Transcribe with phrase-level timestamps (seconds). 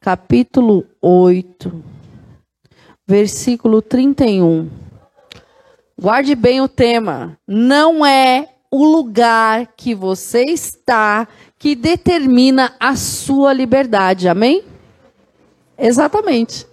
[0.00, 1.84] capítulo 8,
[3.06, 4.70] versículo 31.
[6.00, 7.36] Guarde bem o tema.
[7.46, 11.28] Não é o lugar que você está
[11.58, 14.26] que determina a sua liberdade.
[14.26, 14.64] Amém?
[15.76, 16.66] Exatamente.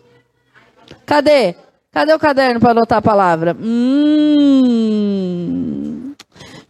[1.06, 1.54] Cadê?
[1.92, 3.58] Cadê o caderno para anotar a palavra?
[3.60, 4.88] Hum.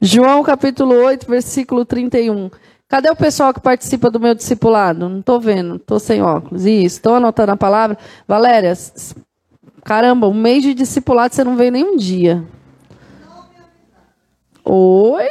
[0.02, 2.50] João capítulo 8, versículo 31.
[2.88, 5.10] Cadê o pessoal que participa do meu discipulado?
[5.10, 6.66] Não estou vendo, estou sem óculos.
[6.66, 7.98] Isso, estou anotando a palavra.
[8.26, 8.74] Valéria,
[9.84, 12.44] caramba, um mês de discipulado você não veio nem um dia.
[14.64, 15.28] Oi?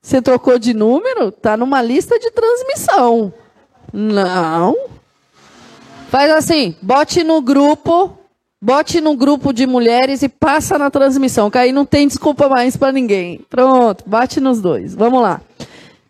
[0.00, 1.32] Você trocou de número?
[1.32, 3.32] Tá numa lista de transmissão.
[3.92, 4.76] Não.
[6.08, 8.16] Faz assim, bote no grupo,
[8.60, 12.76] bote no grupo de mulheres e passa na transmissão, que aí não tem desculpa mais
[12.76, 13.44] para ninguém.
[13.48, 14.94] Pronto, bate nos dois.
[14.94, 15.40] Vamos lá.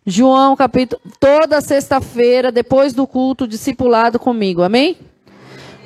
[0.05, 1.01] João, capítulo.
[1.21, 4.63] Toda sexta-feira, depois do culto, discipulado comigo.
[4.63, 4.97] Amém?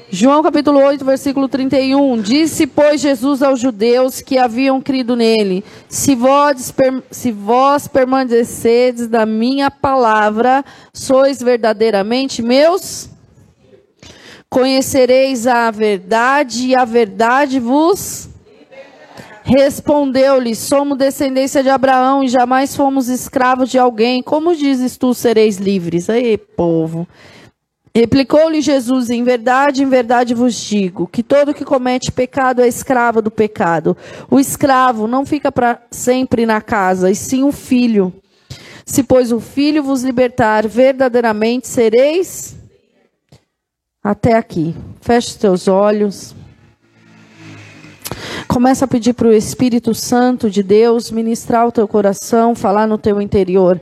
[0.09, 2.22] João capítulo 8, versículo 31.
[2.22, 6.72] Disse, pois, Jesus aos judeus que haviam crido nele: Se vós,
[7.11, 13.11] se vós permanecedes da minha palavra, sois verdadeiramente meus.
[14.48, 18.31] Conhecereis a verdade, e a verdade vos
[19.47, 24.20] Respondeu-lhe: Somos descendência de Abraão e jamais fomos escravos de alguém.
[24.20, 26.11] Como dizes tu, sereis livres?
[26.11, 27.06] Aí, povo.
[27.94, 33.22] Replicou-lhe Jesus: Em verdade, em verdade vos digo, que todo que comete pecado é escravo
[33.22, 33.97] do pecado.
[34.28, 38.12] O escravo não fica para sempre na casa, e sim o filho.
[38.84, 42.56] Se, pois, o filho vos libertar, verdadeiramente sereis.
[44.03, 44.75] Até aqui.
[45.00, 46.34] Feche os teus olhos.
[48.48, 52.97] Começa a pedir para o Espírito Santo de Deus ministrar o teu coração, falar no
[52.97, 53.80] teu interior.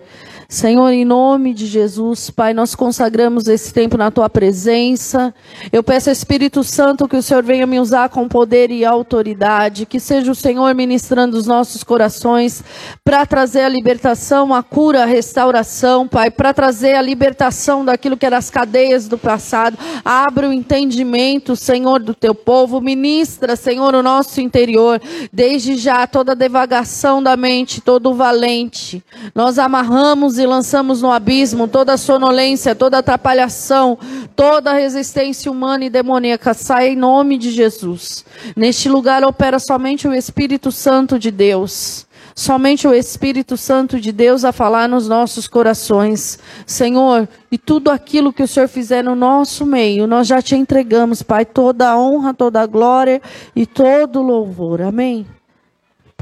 [0.49, 5.35] Senhor, em nome de Jesus, Pai, nós consagramos esse tempo na tua presença.
[5.73, 9.99] Eu peço, Espírito Santo, que o Senhor venha me usar com poder e autoridade, que
[9.99, 12.63] seja o Senhor ministrando os nossos corações
[13.03, 18.27] para trazer a libertação, a cura, a restauração, Pai, para trazer a libertação daquilo que
[18.27, 19.79] era as cadeias do passado.
[20.05, 22.81] Abre o entendimento, Senhor, do teu povo.
[22.81, 25.01] Ministra, Senhor, o nosso interior.
[25.33, 29.03] Desde já, toda devagação da mente, todo valente.
[29.35, 33.99] Nós amarramos e lançamos no abismo toda sonolência, toda atrapalhação,
[34.35, 36.55] toda resistência humana e demoníaca.
[36.55, 38.25] Sai em nome de Jesus.
[38.57, 42.07] Neste lugar opera somente o Espírito Santo de Deus.
[42.35, 46.39] Somente o Espírito Santo de Deus a falar nos nossos corações.
[46.67, 51.23] Senhor, e tudo aquilo que o Senhor fizer no nosso meio, nós já te entregamos,
[51.23, 53.23] Pai, toda a honra, toda a glória
[53.55, 54.83] e todo o louvor.
[54.83, 55.25] Amém?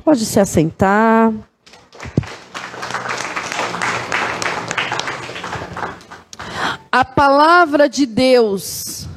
[0.05, 1.33] Pode se assentar.
[6.95, 9.09] A palavra de Deus,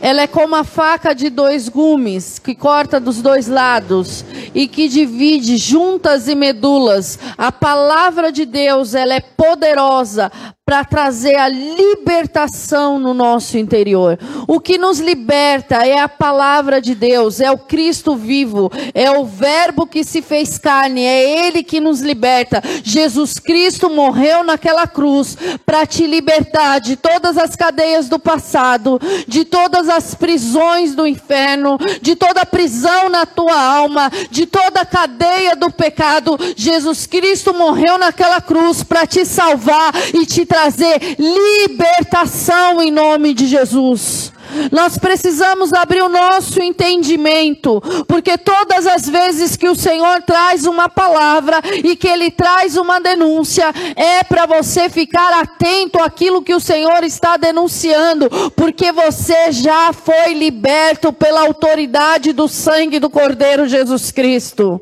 [0.00, 4.88] ela é como a faca de dois gumes, que corta dos dois lados e que
[4.88, 7.18] divide juntas e medulas.
[7.36, 10.30] A palavra de Deus, ela é poderosa
[10.70, 14.16] para trazer a libertação no nosso interior.
[14.46, 19.24] O que nos liberta é a palavra de Deus, é o Cristo vivo, é o
[19.24, 22.62] Verbo que se fez carne, é Ele que nos liberta.
[22.84, 25.36] Jesus Cristo morreu naquela cruz
[25.66, 31.78] para te libertar de todas as cadeias do passado, de todas as prisões do inferno,
[32.00, 36.38] de toda prisão na tua alma, de toda a cadeia do pecado.
[36.54, 43.32] Jesus Cristo morreu naquela cruz para te salvar e te trazer trazer libertação em nome
[43.32, 44.30] de Jesus.
[44.70, 50.88] Nós precisamos abrir o nosso entendimento, porque todas as vezes que o Senhor traz uma
[50.88, 56.60] palavra e que Ele traz uma denúncia, é para você ficar atento àquilo que o
[56.60, 64.10] Senhor está denunciando, porque você já foi liberto pela autoridade do sangue do Cordeiro Jesus
[64.10, 64.80] Cristo.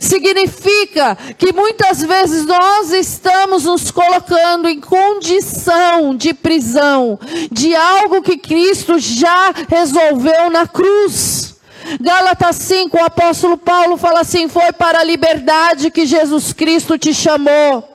[0.00, 7.18] Significa que muitas vezes nós estamos nos colocando em condição de prisão
[7.50, 11.56] de algo que Cristo já resolveu na cruz.
[12.00, 17.12] Gálatas 5, o apóstolo Paulo fala assim: Foi para a liberdade que Jesus Cristo te
[17.12, 17.91] chamou.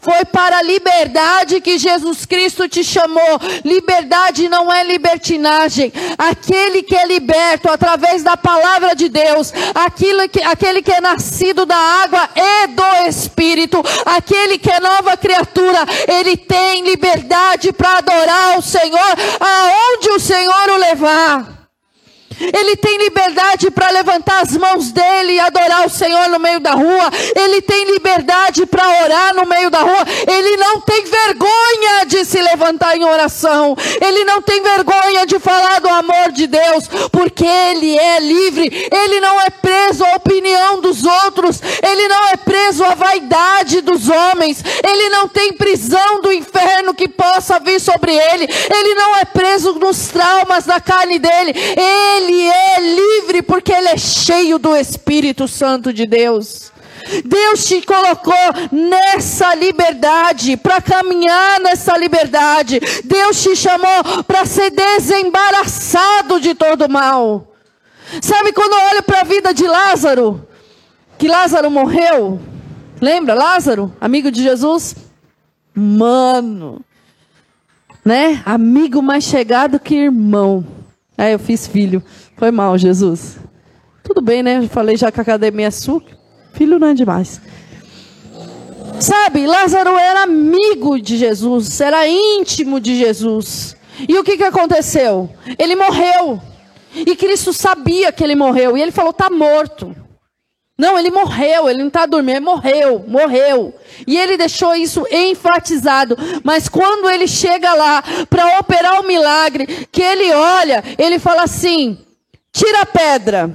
[0.00, 3.40] Foi para a liberdade que Jesus Cristo te chamou.
[3.64, 5.92] Liberdade não é libertinagem.
[6.16, 11.64] Aquele que é liberto através da palavra de Deus, aquele que, aquele que é nascido
[11.64, 18.58] da água e do Espírito, aquele que é nova criatura, ele tem liberdade para adorar
[18.58, 21.59] o Senhor aonde o Senhor o levar.
[22.40, 26.72] Ele tem liberdade para levantar as mãos dele e adorar o Senhor no meio da
[26.72, 27.10] rua.
[27.36, 30.04] Ele tem liberdade para orar no meio da rua.
[30.26, 33.76] Ele não tem vergonha de se levantar em oração.
[34.00, 38.88] Ele não tem vergonha de falar do amor de Deus, porque ele é livre.
[38.90, 41.60] Ele não é preso à opinião dos outros.
[41.82, 44.62] Ele não é preso à vaidade dos homens.
[44.82, 48.44] Ele não tem prisão do inferno que possa vir sobre ele.
[48.44, 51.52] Ele não é preso nos traumas da carne dele.
[51.52, 56.70] Ele é livre porque ele é cheio do Espírito Santo de Deus.
[57.24, 58.34] Deus te colocou
[58.70, 62.80] nessa liberdade, para caminhar nessa liberdade.
[63.04, 67.46] Deus te chamou para ser desembaraçado de todo mal.
[68.20, 70.46] Sabe quando eu olho para a vida de Lázaro?
[71.18, 72.40] Que Lázaro morreu?
[73.00, 74.96] Lembra Lázaro, amigo de Jesus?
[75.74, 76.84] Mano,
[78.04, 78.42] né?
[78.44, 80.66] Amigo mais chegado que irmão.
[81.16, 82.02] Aí eu fiz filho.
[82.36, 83.38] Foi mal, Jesus.
[84.02, 84.58] Tudo bem, né?
[84.58, 86.19] Eu falei já que a academia é.
[86.52, 87.40] Filho não é demais.
[89.00, 93.76] Sabe, Lázaro era amigo de Jesus, era íntimo de Jesus.
[94.08, 95.30] E o que, que aconteceu?
[95.58, 96.40] Ele morreu.
[96.94, 98.76] E Cristo sabia que ele morreu.
[98.76, 99.94] E ele falou: está morto.
[100.76, 103.74] Não, ele morreu, ele não está dormindo, ele morreu, morreu.
[104.06, 106.16] E ele deixou isso enfatizado.
[106.42, 111.98] Mas quando ele chega lá para operar o milagre, que ele olha, ele fala assim:
[112.52, 113.50] tira a pedra.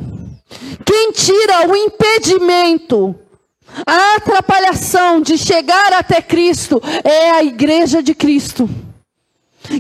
[0.86, 3.16] Quem tira o impedimento,
[3.86, 8.70] a atrapalhação de chegar até Cristo é a igreja de Cristo.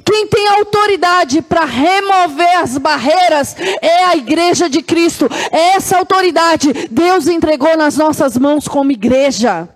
[0.04, 5.30] Quem tem autoridade para remover as barreiras é a igreja de Cristo.
[5.52, 9.70] Essa autoridade Deus entregou nas nossas mãos como igreja.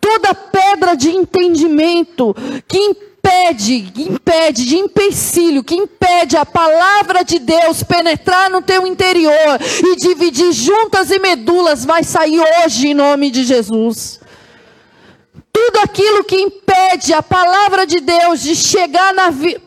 [0.00, 2.34] Toda pedra de entendimento
[2.66, 3.11] que impede,
[3.92, 9.96] que impede, de empecilho, que impede a palavra de Deus penetrar no teu interior e
[9.96, 14.20] dividir juntas e medulas, vai sair hoje em nome de Jesus
[15.52, 19.60] tudo aquilo que impede a palavra de Deus de chegar na vida.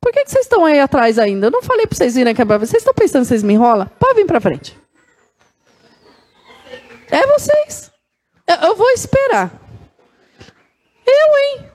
[0.00, 1.46] Por que, que vocês estão aí atrás ainda?
[1.46, 3.88] Eu não falei para vocês virem aqui Vocês estão pensando que vocês me enrolam?
[3.98, 4.78] Pode vir para frente.
[7.10, 7.90] É vocês.
[8.62, 9.52] Eu vou esperar.
[11.06, 11.70] Eu, hein?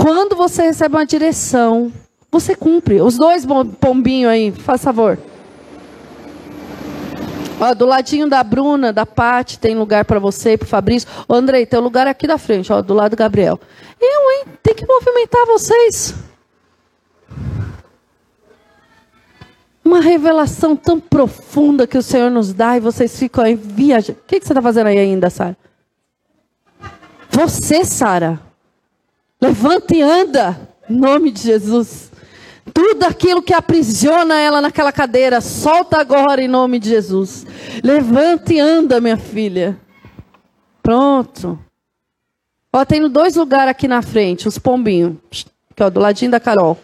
[0.00, 1.92] Quando você recebe uma direção,
[2.32, 3.02] você cumpre.
[3.02, 3.44] Os dois
[3.78, 5.18] pombinhos aí, faz favor.
[7.60, 11.06] Ó, do ladinho da Bruna, da Pati, tem lugar para você e para Fabrício.
[11.28, 13.60] Ô, Andrei, tem um lugar aqui da frente, ó, do lado do Gabriel.
[14.00, 14.44] Eu, hein?
[14.62, 16.14] Tem que movimentar vocês.
[19.84, 24.18] Uma revelação tão profunda que o Senhor nos dá e vocês ficam aí viajando.
[24.18, 25.58] O que, que você está fazendo aí ainda, Sara?
[27.28, 28.48] Você, Sara.
[29.40, 30.68] Levanta e anda.
[30.88, 32.10] Em nome de Jesus.
[32.74, 37.46] Tudo aquilo que aprisiona ela naquela cadeira, solta agora em nome de Jesus.
[37.82, 39.78] Levanta e anda, minha filha.
[40.82, 41.58] Pronto.
[42.72, 45.16] Ó, tem dois lugares aqui na frente, os pombinhos.
[45.70, 46.78] Aqui, ó, do ladinho da Carol.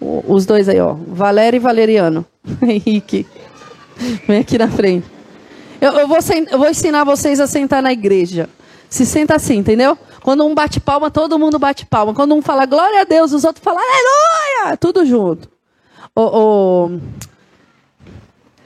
[0.00, 0.94] Os dois aí, ó.
[0.94, 2.24] Valéria e Valeriano.
[2.62, 3.26] Henrique.
[4.26, 5.06] Vem aqui na frente.
[5.80, 6.18] Eu, eu, vou,
[6.50, 8.48] eu vou ensinar vocês a sentar na igreja.
[8.94, 9.98] Se senta assim, entendeu?
[10.22, 12.14] Quando um bate palma, todo mundo bate palma.
[12.14, 15.50] Quando um fala glória a Deus, os outros falam aleluia, tudo junto.
[16.14, 17.00] O, o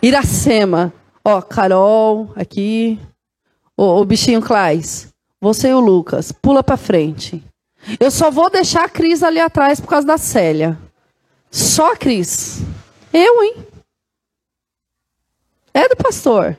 [0.02, 0.92] Iracema,
[1.24, 3.00] ó, Carol aqui,
[3.74, 5.08] o, o bichinho Claes,
[5.40, 7.42] você e o Lucas, pula para frente.
[7.98, 10.78] Eu só vou deixar a Cris ali atrás por causa da Célia.
[11.50, 12.60] Só a Cris.
[13.14, 13.66] Eu, hein?
[15.72, 16.54] É do pastor.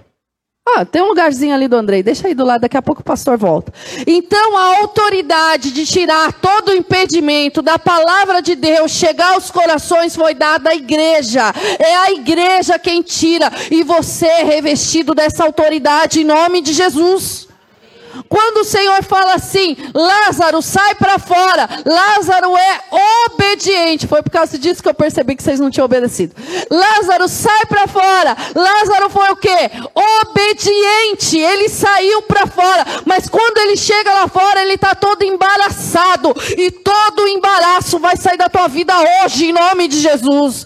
[0.76, 3.04] Ah, tem um lugarzinho ali do Andrei, deixa aí do lado, daqui a pouco o
[3.04, 3.74] pastor volta.
[4.06, 10.16] Então, a autoridade de tirar todo o impedimento da palavra de Deus chegar aos corações
[10.16, 11.54] foi dada à igreja.
[11.80, 17.49] É a igreja quem tira, e você é revestido dessa autoridade em nome de Jesus.
[18.28, 21.68] Quando o Senhor fala assim, Lázaro, sai para fora.
[21.86, 22.82] Lázaro é
[23.26, 24.08] obediente.
[24.08, 26.36] Foi por causa disso que eu percebi que vocês não tinham obedecido.
[26.70, 28.36] Lázaro, sai para fora.
[28.56, 29.72] Lázaro foi o quê?
[30.22, 31.38] Obediente.
[31.38, 32.86] Ele saiu para fora.
[33.06, 36.34] Mas quando ele chega lá fora, ele está todo embaraçado.
[36.58, 40.66] E todo embaraço vai sair da tua vida hoje, em nome de Jesus.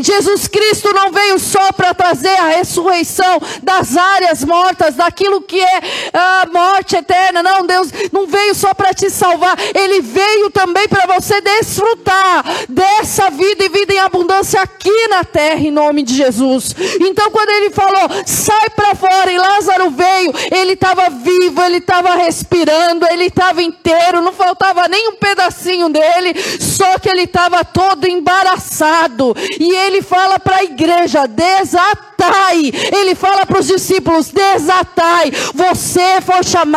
[0.00, 5.80] Jesus Cristo não veio só para trazer a ressurreição das áreas mortas, daquilo que é
[6.12, 7.42] a morte morte eterna.
[7.42, 13.30] Não, Deus não veio só para te salvar, Ele veio também para você desfrutar dessa
[13.30, 16.74] vida e vida em abundância aqui na terra, em nome de Jesus.
[17.00, 22.14] Então, quando Ele falou, sai para fora, e Lázaro veio, ele estava vivo, ele estava
[22.16, 28.08] respirando, ele estava inteiro, não faltava nem um pedacinho dele, Só que ele estava todo
[28.08, 29.34] embaraçado.
[29.58, 32.72] E ele fala para a igreja: desatai.
[32.92, 35.30] Ele fala para os discípulos: desatai.
[35.54, 36.71] Você foi chamado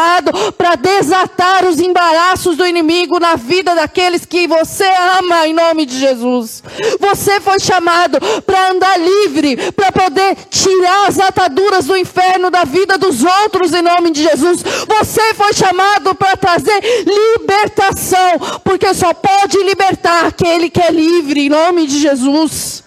[0.58, 4.86] para desatar os embaraços do inimigo na vida daqueles que você
[5.18, 6.64] ama, em nome de Jesus.
[7.00, 12.98] Você foi chamado para andar livre, para poder tirar as ataduras do inferno da vida
[12.98, 14.62] dos outros, em nome de Jesus.
[14.88, 21.50] Você foi chamado para trazer libertação, porque só pode libertar aquele que é livre, em
[21.50, 22.84] nome de Jesus.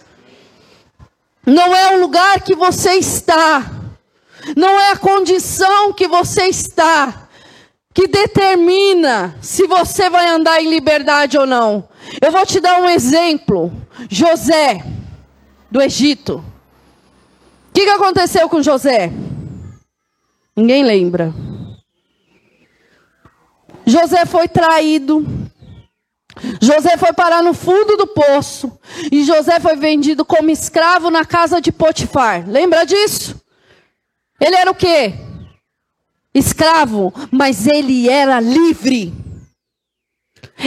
[1.46, 3.77] Não é o lugar que você está,
[4.56, 7.28] não é a condição que você está
[7.98, 11.88] que determina se você vai andar em liberdade ou não.
[12.22, 13.72] Eu vou te dar um exemplo.
[14.08, 14.84] José,
[15.68, 16.36] do Egito.
[16.36, 19.12] O que, que aconteceu com José?
[20.56, 21.34] Ninguém lembra.
[23.84, 25.26] José foi traído.
[26.60, 28.78] José foi parar no fundo do poço.
[29.10, 32.48] E José foi vendido como escravo na casa de Potifar.
[32.48, 33.40] Lembra disso?
[34.40, 35.14] Ele era o quê?
[36.34, 39.12] Escravo, mas ele era livre.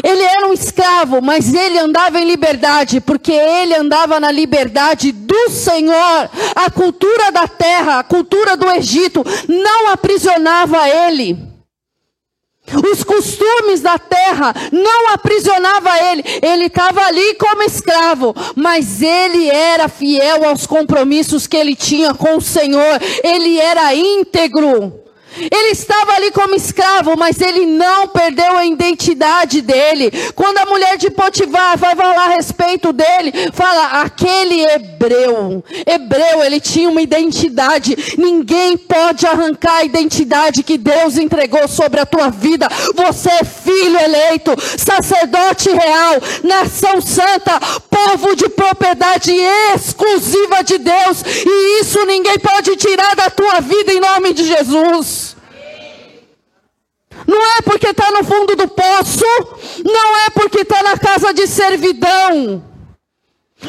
[0.03, 5.49] Ele era um escravo, mas ele andava em liberdade, porque ele andava na liberdade do
[5.49, 6.29] Senhor.
[6.55, 11.50] A cultura da terra, a cultura do Egito, não aprisionava ele.
[12.91, 16.23] Os costumes da terra não aprisionava ele.
[16.41, 22.37] Ele estava ali como escravo, mas ele era fiel aos compromissos que ele tinha com
[22.37, 22.99] o Senhor.
[23.23, 25.01] Ele era íntegro.
[25.37, 30.11] Ele estava ali como escravo, mas ele não perdeu a identidade dele.
[30.35, 35.63] Quando a mulher de Potifar vai falar a respeito dele, fala aquele hebreu.
[35.85, 38.15] Hebreu, ele tinha uma identidade.
[38.17, 42.67] Ninguém pode arrancar a identidade que Deus entregou sobre a tua vida.
[42.95, 47.59] Você é filho eleito, sacerdote real, nação santa,
[47.89, 49.31] povo de propriedade
[49.73, 51.23] exclusiva de Deus.
[51.45, 55.30] E isso ninguém pode tirar da tua vida em nome de Jesus.
[57.27, 59.25] Não é porque está no fundo do poço,
[59.83, 62.71] não é porque está na casa de servidão.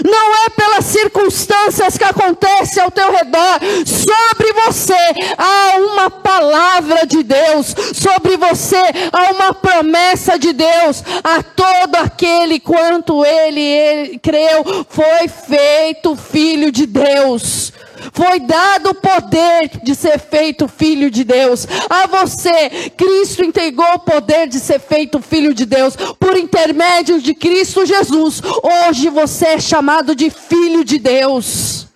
[0.05, 3.61] Não é pelas circunstâncias que acontecem ao teu redor.
[3.85, 4.97] Sobre você
[5.37, 7.75] há uma palavra de Deus.
[7.93, 8.83] Sobre você
[9.13, 11.05] há uma promessa de Deus.
[11.23, 17.73] A todo aquele quanto ele, ele creu, foi feito filho de Deus.
[18.13, 21.67] Foi dado o poder de ser feito filho de Deus.
[21.89, 25.97] A você, Cristo entregou o poder de ser feito filho de Deus.
[26.21, 31.92] Por intermédio de Cristo Jesus, hoje você é chamado de filho de Deus.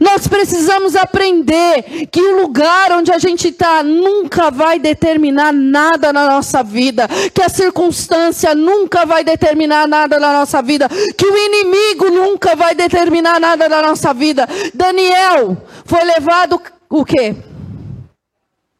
[0.00, 6.28] Nós precisamos aprender que o lugar onde a gente está nunca vai determinar nada na
[6.28, 12.10] nossa vida, que a circunstância nunca vai determinar nada na nossa vida, que o inimigo
[12.10, 14.48] nunca vai determinar nada na nossa vida.
[14.74, 17.36] Daniel foi levado o quê?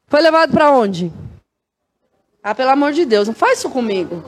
[0.08, 1.12] Foi levado para onde?
[2.42, 4.22] Ah, pelo amor de Deus, não faz isso comigo.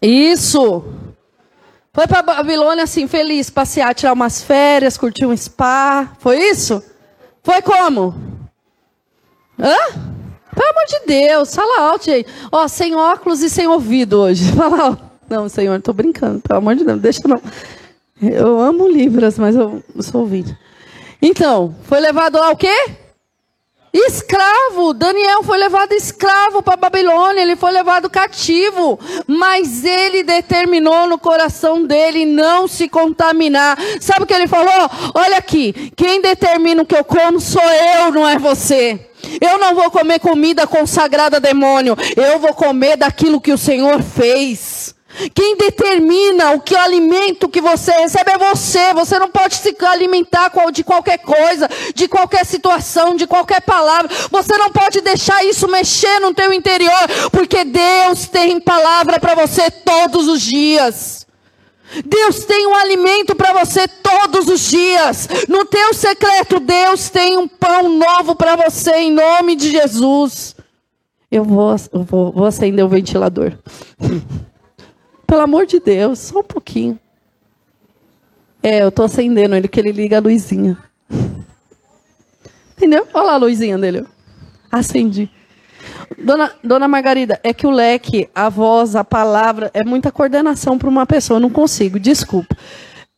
[0.00, 0.84] Isso.
[1.96, 6.12] Foi para Babilônia assim, feliz, passear, tirar umas férias, curtir um spa.
[6.18, 6.84] Foi isso?
[7.42, 8.14] Foi como?
[9.58, 9.74] Hã?
[10.54, 12.28] Pelo amor de Deus, fala alto, gente.
[12.52, 14.44] Ó, sem óculos e sem ouvido hoje.
[14.52, 15.04] Fala alto.
[15.26, 16.40] Não, senhor, tô brincando.
[16.40, 17.40] Pelo amor de Deus, deixa não.
[18.20, 20.54] Eu amo Libras, mas eu sou ouvido.
[21.22, 22.76] Então, foi levado lá o quê?
[23.98, 31.18] Escravo, Daniel foi levado escravo para Babilônia, ele foi levado cativo, mas ele determinou no
[31.18, 33.78] coração dele não se contaminar.
[33.98, 34.90] Sabe o que ele falou?
[35.14, 39.00] Olha aqui, quem determina o que eu como sou eu, não é você.
[39.40, 44.02] Eu não vou comer comida consagrada a demônio, eu vou comer daquilo que o Senhor
[44.02, 44.75] fez.
[45.34, 48.92] Quem determina o que o alimento que você recebe é você.
[48.94, 54.10] Você não pode se alimentar de qualquer coisa, de qualquer situação, de qualquer palavra.
[54.30, 56.92] Você não pode deixar isso mexer no teu interior,
[57.32, 61.26] porque Deus tem palavra para você todos os dias.
[62.04, 65.28] Deus tem um alimento para você todos os dias.
[65.48, 70.56] No teu secreto, Deus tem um pão novo para você em nome de Jesus.
[71.30, 73.52] Eu vou, eu vou, vou acender o ventilador.
[75.26, 76.98] Pelo amor de Deus, só um pouquinho.
[78.62, 80.76] É, eu tô acendendo ele, que ele liga a luzinha.
[82.76, 83.06] Entendeu?
[83.14, 84.04] Olha lá a luzinha dele.
[84.70, 85.30] Acendi.
[86.18, 90.88] Dona, Dona Margarida, é que o leque, a voz, a palavra, é muita coordenação para
[90.88, 91.36] uma pessoa.
[91.36, 92.56] Eu não consigo, desculpa.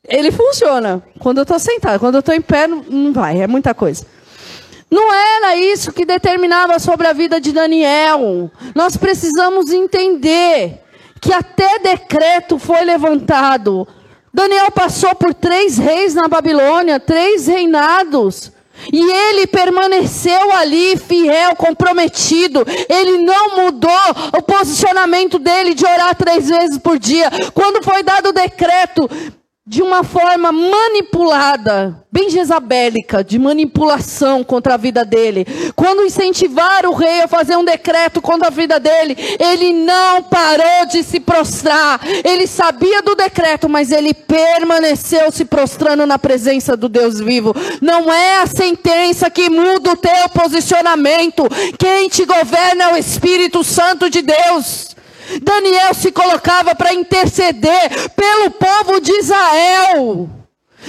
[0.07, 1.99] Ele funciona quando eu estou sentada.
[1.99, 3.41] Quando eu estou em pé, não, não vai.
[3.41, 4.07] É muita coisa.
[4.91, 8.51] Não era isso que determinava sobre a vida de Daniel.
[8.75, 10.83] Nós precisamos entender
[11.21, 13.87] que até decreto foi levantado.
[14.33, 18.53] Daniel passou por três reis na Babilônia, três reinados.
[18.93, 22.65] E ele permaneceu ali fiel, comprometido.
[22.89, 23.91] Ele não mudou
[24.37, 27.31] o posicionamento dele de orar três vezes por dia.
[27.53, 29.11] Quando foi dado o decreto,
[29.69, 35.47] de uma forma manipulada, bem jezabélica, de manipulação contra a vida dele.
[35.77, 40.87] Quando incentivaram o rei a fazer um decreto contra a vida dele, ele não parou
[40.91, 42.01] de se prostrar.
[42.25, 47.55] Ele sabia do decreto, mas ele permaneceu se prostrando na presença do Deus vivo.
[47.83, 51.47] Não é a sentença que muda o teu posicionamento.
[51.79, 54.97] Quem te governa é o Espírito Santo de Deus.
[55.43, 60.31] Daniel se colocava para interceder pelo povo de Israel.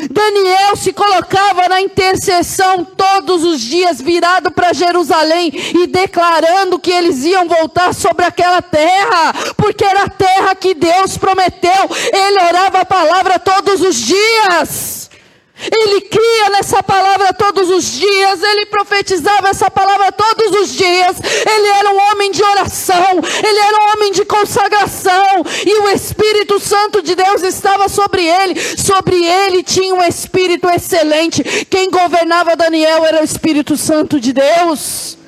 [0.09, 7.23] Daniel se colocava na intercessão todos os dias, virado para Jerusalém e declarando que eles
[7.25, 11.89] iam voltar sobre aquela terra, porque era a terra que Deus prometeu.
[12.13, 15.09] Ele orava a palavra todos os dias.
[15.59, 21.17] Ele cria nessa palavra todos os dias, ele profetizava essa palavra todos os dias.
[21.45, 26.59] Ele era um homem de oração, ele era um homem de consagração, e o Espírito
[26.59, 28.59] Santo de Deus estava sobre ele.
[28.77, 31.43] Sobre ele tinha um espírito excelente.
[31.69, 35.18] Quem governava Daniel era o Espírito Santo de Deus.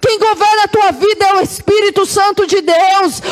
[0.00, 3.22] Quem governa a tua vida é o Espírito Santo de Deus.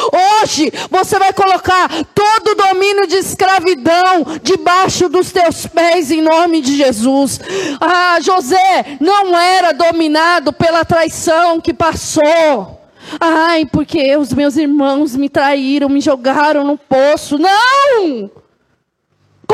[0.42, 6.61] Hoje você vai colocar todo o domínio de escravidão debaixo dos teus pés em nome
[6.61, 7.40] de Jesus.
[7.80, 12.80] Ah, José não era dominado pela traição que passou.
[13.21, 17.38] Ai, porque os meus irmãos me traíram, me jogaram no poço.
[17.38, 18.43] Não!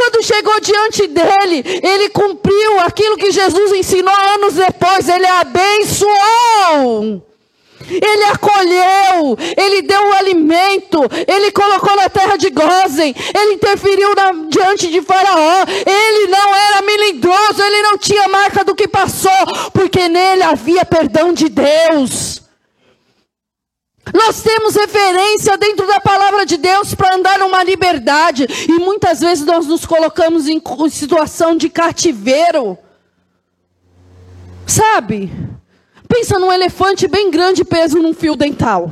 [0.01, 6.11] Quando chegou diante dele, ele cumpriu aquilo que Jesus ensinou anos depois, ele abençoou.
[7.87, 14.33] Ele acolheu, ele deu o alimento, ele colocou na terra de Gozen, ele interferiu na,
[14.49, 19.31] diante de Faraó, ele não era melindroso, ele não tinha marca do que passou,
[19.75, 22.41] porque nele havia perdão de Deus.
[24.15, 28.47] Nós temos referência dentro da palavra de Deus para andar numa liberdade.
[28.69, 32.79] E muitas vezes nós nos colocamos em situação de cativeiro.
[34.67, 35.31] Sabe?
[36.09, 38.91] Pensa num elefante bem grande preso num fio dental.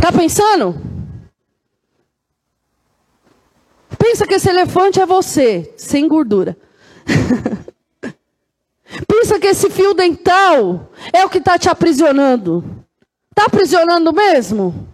[0.00, 0.80] Tá pensando?
[3.98, 6.56] Pensa que esse elefante é você, sem gordura.
[9.06, 12.81] Pensa que esse fio dental é o que está te aprisionando.
[13.32, 14.88] Está aprisionando mesmo?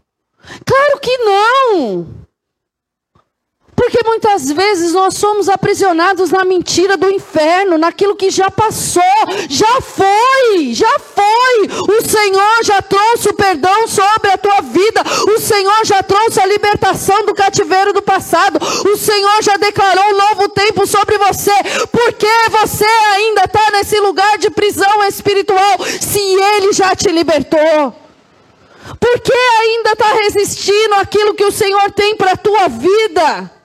[0.64, 2.18] Claro que não!
[3.74, 9.02] Porque muitas vezes nós somos aprisionados na mentira do inferno, naquilo que já passou,
[9.48, 11.68] já foi, já foi.
[11.88, 15.00] O Senhor já trouxe o perdão sobre a tua vida,
[15.32, 20.16] o Senhor já trouxe a libertação do cativeiro do passado, o Senhor já declarou um
[20.16, 21.54] novo tempo sobre você.
[21.92, 28.07] Por que você ainda está nesse lugar de prisão espiritual se Ele já te libertou?
[28.98, 33.57] Por que ainda está resistindo aquilo que o Senhor tem para a tua vida?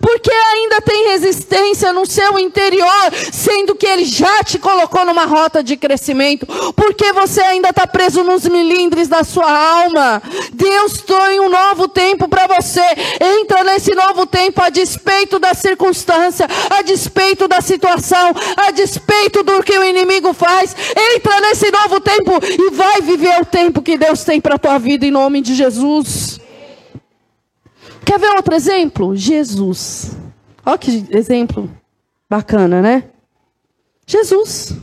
[0.00, 5.62] Porque ainda tem resistência no seu interior, sendo que Ele já te colocou numa rota
[5.62, 6.46] de crescimento.
[6.74, 10.22] Porque você ainda está preso nos milindres da sua alma.
[10.52, 12.84] Deus tem um novo tempo para você.
[13.20, 19.62] Entra nesse novo tempo a despeito da circunstância, a despeito da situação, a despeito do
[19.62, 20.74] que o inimigo faz.
[21.14, 24.78] Entra nesse novo tempo e vai viver o tempo que Deus tem para a tua
[24.78, 26.45] vida em nome de Jesus.
[28.06, 29.16] Quer ver outro exemplo?
[29.16, 30.16] Jesus.
[30.64, 31.68] Olha que exemplo
[32.30, 33.10] bacana, né?
[34.06, 34.76] Jesus.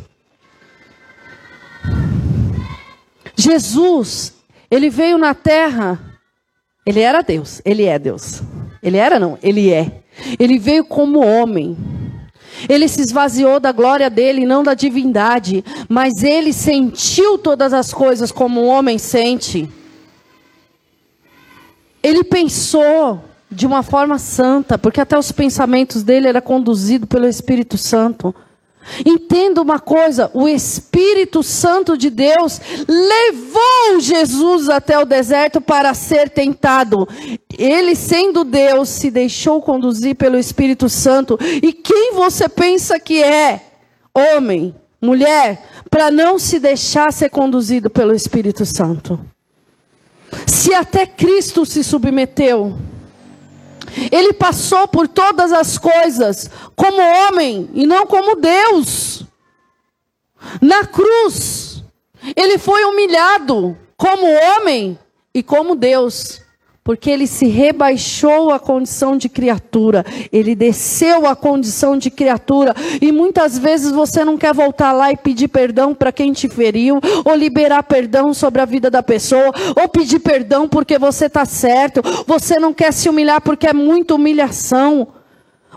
[3.36, 4.34] Jesus,
[4.70, 6.00] ele veio na terra,
[6.86, 8.42] ele era Deus, ele é Deus.
[8.82, 10.04] Ele era não, ele é.
[10.38, 11.78] Ele veio como homem.
[12.68, 18.34] Ele se esvaziou da glória dele, não da divindade, mas ele sentiu todas as coisas
[18.34, 19.70] como um homem sente.
[22.04, 27.78] Ele pensou de uma forma santa, porque até os pensamentos dele era conduzido pelo Espírito
[27.78, 28.36] Santo.
[29.06, 36.30] Entenda uma coisa: o Espírito Santo de Deus levou Jesus até o deserto para ser
[36.30, 37.08] tentado.
[37.58, 41.38] Ele, sendo Deus, se deixou conduzir pelo Espírito Santo.
[41.42, 43.62] E quem você pensa que é?
[44.14, 49.20] Homem, mulher, para não se deixar ser conduzido pelo Espírito Santo.
[50.46, 52.78] Se até Cristo se submeteu,
[54.12, 59.24] ele passou por todas as coisas como homem e não como Deus.
[60.62, 61.84] Na cruz,
[62.36, 64.98] ele foi humilhado como homem
[65.34, 66.43] e como Deus
[66.84, 73.12] porque ele se rebaixou à condição de criatura, ele desceu à condição de criatura, e
[73.12, 77.36] muitas vezes você não quer voltar lá e pedir perdão para quem te feriu, ou
[77.36, 82.60] liberar perdão sobre a vida da pessoa, ou pedir perdão porque você está certo, você
[82.60, 85.08] não quer se humilhar porque é muita humilhação.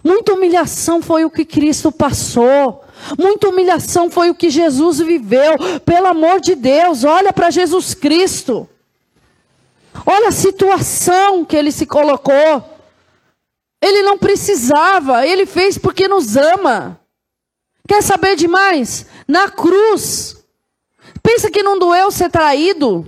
[0.04, 2.84] Muita humilhação foi o que Cristo passou.
[3.18, 5.56] Muita humilhação foi o que Jesus viveu.
[5.84, 8.68] Pelo amor de Deus, olha para Jesus Cristo.
[10.06, 12.62] Olha a situação que ele se colocou.
[13.82, 17.00] Ele não precisava, ele fez porque nos ama.
[17.88, 19.06] Quer saber demais?
[19.26, 20.36] Na cruz.
[21.22, 23.04] Pensa que não doeu ser traído?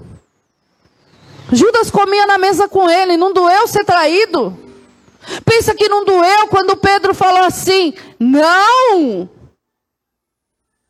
[1.53, 4.57] Judas comia na mesa com ele, não doeu ser traído?
[5.45, 9.29] Pensa que não doeu quando Pedro falou assim: Não,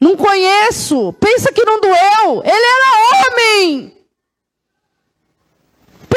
[0.00, 1.12] não conheço.
[1.14, 2.42] Pensa que não doeu.
[2.44, 3.97] Ele era homem.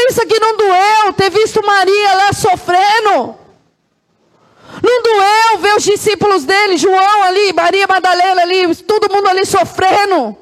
[0.01, 3.35] Pensa que não doeu ter visto Maria lá sofrendo?
[4.81, 10.35] Não doeu ver os discípulos dele, João ali, Maria Madalena ali, todo mundo ali sofrendo.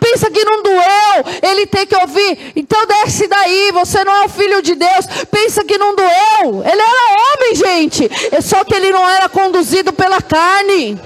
[0.00, 4.28] Pensa que não doeu ele ter que ouvir, então desce daí, você não é o
[4.28, 5.06] filho de Deus.
[5.30, 6.64] Pensa que não doeu.
[6.64, 11.00] Ele era homem, gente, é só que ele não era conduzido pela carne.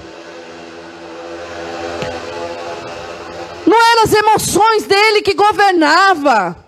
[3.67, 6.62] Não eram as emoções dele que governava.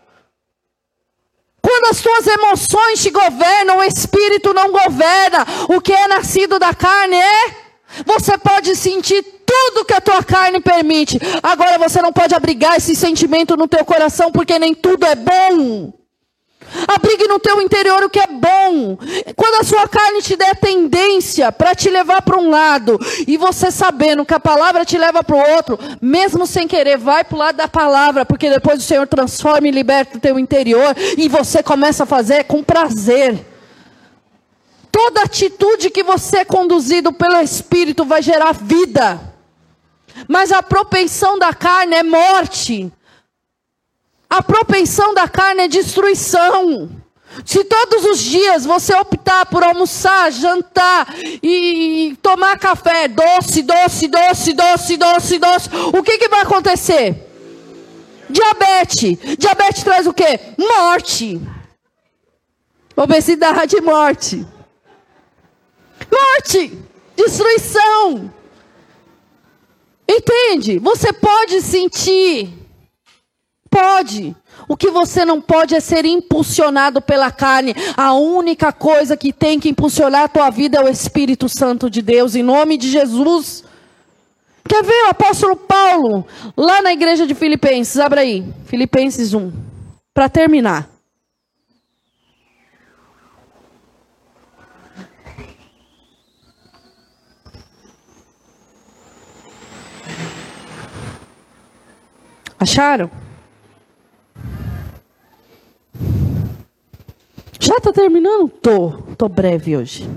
[1.76, 5.46] Quando as tuas emoções te governam, o espírito não governa.
[5.68, 7.56] O que é nascido da carne é.
[8.06, 11.20] Você pode sentir tudo que a tua carne permite.
[11.44, 15.92] Agora você não pode abrigar esse sentimento no teu coração, porque nem tudo é bom.
[16.88, 18.98] Abrigue no teu interior o que é bom.
[19.36, 23.72] Quando a sua carne te der tendência para te levar para um lado, e você
[23.72, 27.40] sabendo que a palavra te leva para o outro, mesmo sem querer, vai para o
[27.40, 31.64] lado da palavra, porque depois o Senhor transforma e liberta o teu interior, e você
[31.64, 33.46] começa a fazer com prazer.
[34.92, 39.20] Toda atitude que você é conduzido pelo Espírito vai gerar vida.
[40.28, 42.92] Mas a propensão da carne é morte.
[44.36, 46.90] A propensão da carne é destruição.
[47.46, 51.08] Se todos os dias você optar por almoçar, jantar
[51.42, 57.16] e tomar café doce, doce, doce, doce, doce, doce, o que, que vai acontecer?
[58.30, 59.38] Diabetes.
[59.38, 60.38] Diabetes traz o quê?
[60.58, 61.40] Morte.
[62.94, 64.46] Obesidade, morte.
[66.12, 66.78] Morte.
[67.16, 68.34] Destruição.
[70.06, 70.78] Entende?
[70.80, 72.65] Você pode sentir
[73.76, 74.34] pode.
[74.70, 77.76] O que você não pode é ser impulsionado pela carne.
[77.98, 82.02] A única coisa que tem que impulsionar a tua vida é o Espírito Santo de
[82.02, 83.66] Deus, em nome de Jesus.
[84.68, 88.00] Quer ver o apóstolo Paulo, lá na igreja de Filipenses?
[88.00, 89.52] Abra aí, Filipenses 1.
[90.14, 90.90] Para terminar.
[102.58, 103.25] Acharam?
[107.66, 108.48] Já está terminando?
[108.48, 110.08] Tô, tô breve hoje.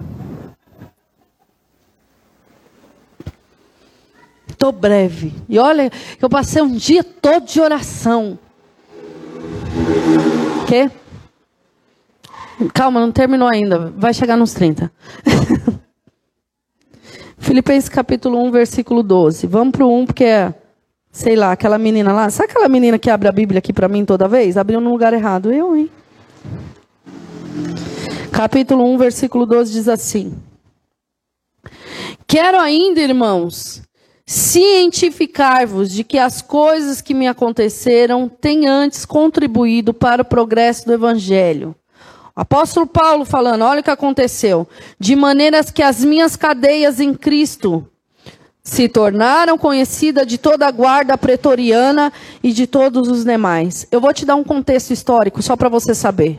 [4.59, 5.33] Tô breve.
[5.49, 8.39] E olha, eu passei um dia todo de oração.
[10.67, 10.91] Quê?
[12.75, 13.95] Calma, não terminou ainda.
[13.97, 14.93] Vai chegar nos 30.
[17.39, 19.47] Filipenses capítulo 1, versículo 12.
[19.47, 20.53] Vamos para o 1, porque é,
[21.11, 22.29] sei lá, aquela menina lá.
[22.29, 24.59] Sabe aquela menina que abre a Bíblia aqui para mim toda vez?
[24.59, 25.51] Abriu no lugar errado.
[25.51, 25.89] Eu, hein?
[28.33, 30.33] Capítulo 1, versículo 12 diz assim:
[32.27, 33.83] Quero ainda, irmãos,
[34.27, 40.93] cientificar-vos de que as coisas que me aconteceram têm antes contribuído para o progresso do
[40.93, 41.75] evangelho.
[42.37, 44.69] Apóstolo Paulo falando, olha o que aconteceu.
[45.01, 47.89] De maneiras que as minhas cadeias em Cristo
[48.63, 53.89] se tornaram conhecidas de toda a guarda pretoriana e de todos os demais.
[53.91, 56.39] Eu vou te dar um contexto histórico só para você saber.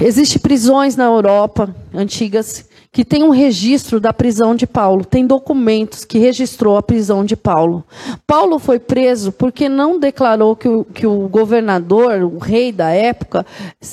[0.00, 6.02] Existem prisões na Europa antigas que tem um registro da prisão de Paulo, tem documentos
[6.02, 7.84] que registrou a prisão de Paulo.
[8.26, 13.44] Paulo foi preso porque não declarou que o, que o governador, o rei da época,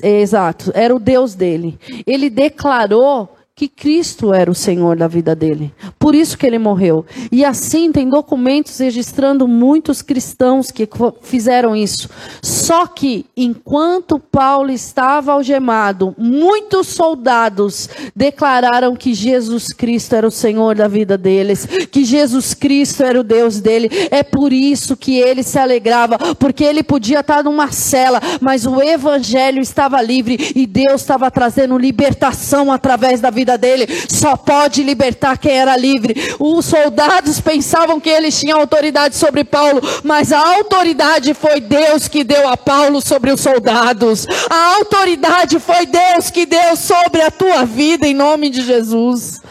[0.02, 1.78] é, exato, era o Deus dele.
[2.08, 5.72] Ele declarou que Cristo era o Senhor da vida dele.
[6.00, 7.06] Por isso que ele morreu.
[7.32, 10.90] E assim tem documentos registrando muitos cristãos que
[11.22, 12.10] fizeram isso.
[12.42, 20.74] Só que enquanto Paulo estava algemado, muitos soldados declararam que Jesus Cristo era o Senhor
[20.74, 23.88] da vida deles, que Jesus Cristo era o Deus dele.
[24.10, 28.82] É por isso que ele se alegrava, porque ele podia estar numa cela, mas o
[28.82, 34.82] evangelho estava livre e Deus estava trazendo libertação através da vida vida dele, só pode
[34.84, 36.36] libertar quem era livre.
[36.40, 42.24] Os soldados pensavam que eles tinham autoridade sobre Paulo, mas a autoridade foi Deus que
[42.24, 44.26] deu a Paulo sobre os soldados.
[44.50, 49.42] A autoridade foi Deus que deu sobre a tua vida, em nome de Jesus.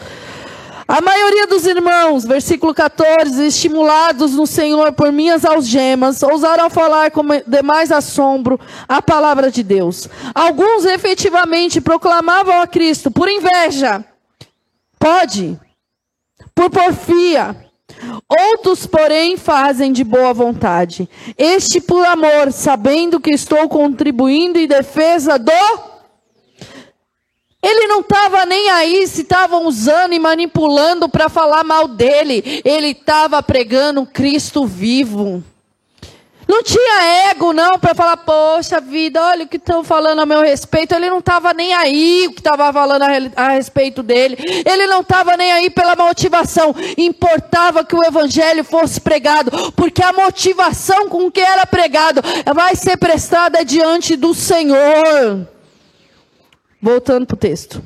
[0.87, 7.23] A maioria dos irmãos, versículo 14, estimulados no Senhor por minhas algemas, ousaram falar com
[7.47, 10.09] demais assombro a palavra de Deus.
[10.35, 14.03] Alguns efetivamente proclamavam a Cristo por inveja,
[14.99, 15.57] pode,
[16.53, 17.55] por porfia.
[18.27, 21.09] Outros, porém, fazem de boa vontade.
[21.37, 25.92] Este por amor, sabendo que estou contribuindo em defesa do
[27.63, 32.61] ele não estava nem aí se estavam usando e manipulando para falar mal dele.
[32.65, 35.41] Ele estava pregando Cristo vivo.
[36.45, 40.41] Não tinha ego, não, para falar, poxa vida, olha o que estão falando a meu
[40.41, 40.93] respeito.
[40.93, 43.07] Ele não estava nem aí o que estava falando a,
[43.43, 44.37] a, respeito dele.
[44.65, 46.75] Ele não estava nem aí pela motivação.
[46.97, 52.21] Importava que o evangelho fosse pregado, porque a motivação com que era pregado
[52.53, 55.52] vai ser prestada diante do Senhor.
[56.83, 57.81] Voltando para o texto.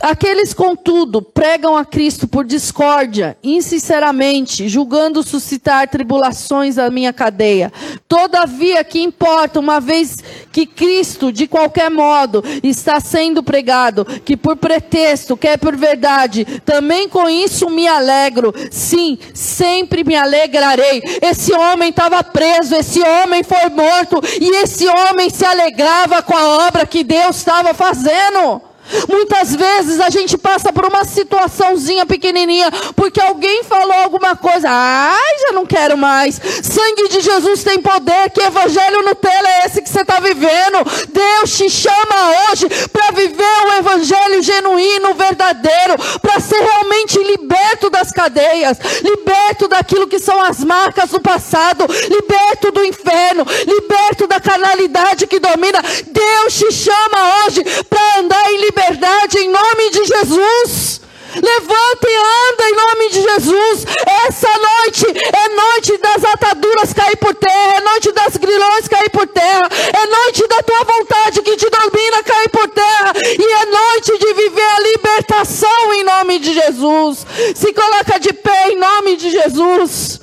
[0.00, 7.70] Aqueles, contudo, pregam a Cristo por discórdia, insinceramente, julgando suscitar tribulações à minha cadeia.
[8.08, 10.16] Todavia, que importa, uma vez
[10.50, 17.08] que Cristo, de qualquer modo, está sendo pregado, que por pretexto, quer por verdade, também
[17.08, 18.52] com isso me alegro.
[18.70, 21.02] Sim, sempre me alegrarei.
[21.20, 26.66] Esse homem estava preso, esse homem foi morto, e esse homem se alegrava com a
[26.66, 28.71] obra que Deus estava fazendo.
[29.08, 35.38] Muitas vezes a gente passa por uma situaçãozinha pequenininha, porque alguém falou alguma coisa, ai,
[35.46, 36.40] já não quero mais.
[36.62, 40.78] Sangue de Jesus tem poder, que evangelho Nutella é esse que você está vivendo?
[41.12, 48.10] Deus te chama hoje para viver o evangelho genuíno, verdadeiro, para ser realmente liberto das
[48.10, 55.26] cadeias, liberto daquilo que são as marcas do passado, liberto do inferno, liberto da carnalidade
[55.26, 55.82] que domina.
[56.06, 61.00] Deus te chama hoje para andar em liberdade liberdade em nome de Jesus.
[61.34, 63.86] Levanta e anda em nome de Jesus.
[64.26, 69.26] Essa noite é noite das ataduras cair por terra, é noite das grilhões cair por
[69.26, 69.62] terra,
[69.98, 74.34] é noite da tua vontade que te domina cair por terra, e é noite de
[74.34, 77.26] viver a libertação em nome de Jesus.
[77.54, 80.20] Se coloca de pé em nome de Jesus.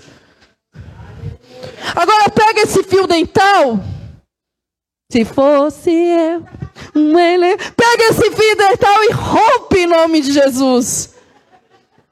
[1.95, 3.79] Agora pega esse fio dental.
[5.11, 6.45] Se fosse eu,
[6.95, 7.57] um ele...
[7.57, 11.15] pega esse fio dental e rompe em nome de Jesus.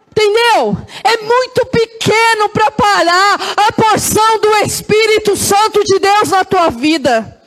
[0.09, 0.75] Entendeu?
[1.03, 7.39] É muito pequeno para parar a porção do Espírito Santo de Deus na tua vida.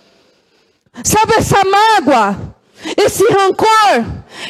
[1.02, 2.54] Sabe essa mágoa,
[2.96, 4.04] esse rancor,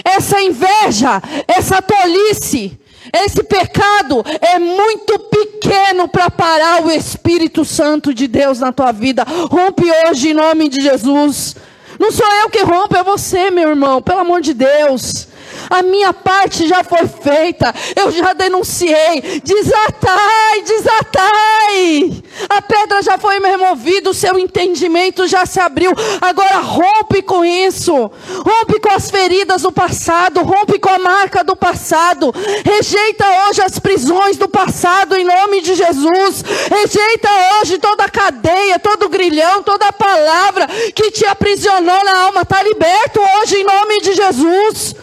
[0.05, 2.79] essa inveja, essa tolice,
[3.13, 9.25] esse pecado é muito pequeno para parar o Espírito Santo de Deus na tua vida.
[9.25, 11.57] Rompe hoje em nome de Jesus.
[11.99, 15.29] Não sou eu que rompo, é você, meu irmão, pelo amor de Deus.
[15.71, 17.73] A minha parte já foi feita.
[17.95, 19.41] Eu já denunciei.
[19.45, 22.23] Desatai, desatai.
[22.49, 25.93] A pedra já foi removida, o seu entendimento já se abriu.
[26.21, 27.93] Agora rompe com isso.
[27.95, 32.35] Rompe com as feridas do passado, rompe com a marca do passado.
[32.65, 36.45] Rejeita hoje as prisões do passado em nome de Jesus.
[36.69, 37.29] Rejeita
[37.61, 42.43] hoje toda a cadeia, todo o grilhão, toda a palavra que te aprisionou na alma.
[42.43, 44.97] Está liberto hoje em nome de Jesus.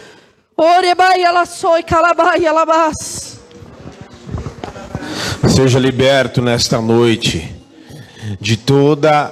[5.48, 7.56] Seja liberto nesta noite
[8.42, 9.32] de toda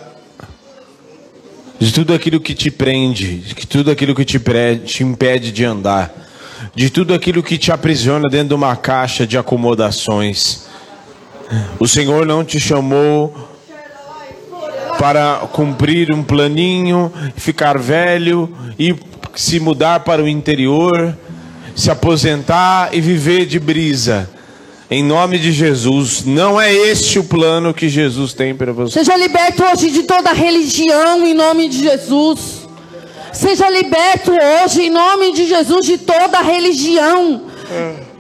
[1.80, 5.66] de tudo aquilo que te prende, de tudo aquilo que te, pre, te impede de
[5.66, 6.14] andar,
[6.76, 10.68] de tudo aquilo que te aprisiona dentro de uma caixa de acomodações.
[11.80, 13.34] O Senhor não te chamou
[15.00, 18.96] para cumprir um planinho, ficar velho e
[19.36, 21.16] se mudar para o interior,
[21.76, 24.30] se aposentar e viver de brisa.
[24.90, 29.00] Em nome de Jesus, não é este o plano que Jesus tem para você.
[29.00, 32.66] Seja liberto hoje de toda religião em nome de Jesus.
[33.34, 37.42] Seja liberto hoje, em nome de Jesus, de toda religião.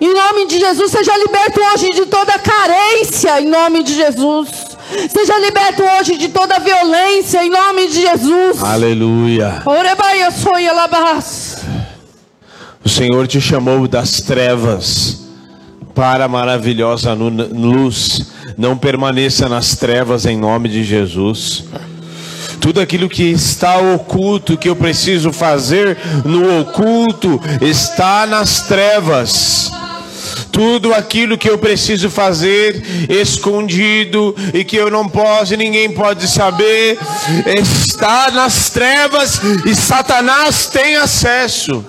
[0.01, 4.74] Em nome de Jesus, seja liberto hoje de toda carência, em nome de Jesus.
[5.09, 8.63] Seja liberto hoje de toda violência, em nome de Jesus.
[8.63, 9.63] Aleluia.
[12.83, 15.25] O Senhor te chamou das trevas
[15.95, 18.27] para a maravilhosa luz.
[18.57, 21.63] Não permaneça nas trevas em nome de Jesus.
[22.61, 29.71] Tudo aquilo que está oculto, que eu preciso fazer no oculto, está nas trevas.
[30.55, 36.29] Tudo aquilo que eu preciso fazer escondido e que eu não posso e ninguém pode
[36.29, 36.97] saber,
[37.45, 41.83] está nas trevas e Satanás tem acesso.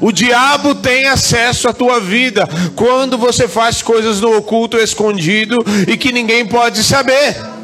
[0.00, 5.56] O diabo tem acesso à tua vida quando você faz coisas no oculto, escondido
[5.88, 7.55] e que ninguém pode saber.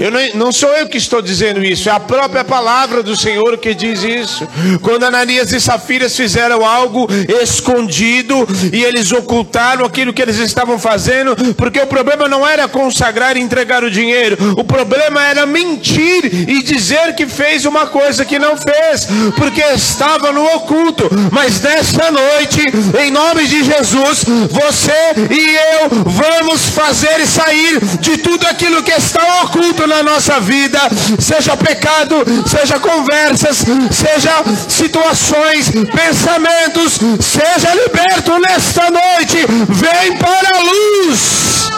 [0.00, 3.58] Eu não, não sou eu que estou dizendo isso, é a própria palavra do Senhor
[3.58, 4.46] que diz isso.
[4.82, 7.08] Quando Ananias e Safiras fizeram algo
[7.42, 13.36] escondido e eles ocultaram aquilo que eles estavam fazendo, porque o problema não era consagrar
[13.36, 18.38] e entregar o dinheiro, o problema era mentir e dizer que fez uma coisa que
[18.38, 21.08] não fez, porque estava no oculto.
[21.30, 22.60] Mas nesta noite,
[23.00, 24.92] em nome de Jesus, você
[25.30, 30.78] e eu vamos fazer sair de tudo aquilo que está oculto na nossa vida,
[31.18, 34.32] seja pecado, seja conversas, seja
[34.68, 39.38] situações, pensamentos, seja liberto nesta noite.
[39.68, 41.70] Vem para a luz.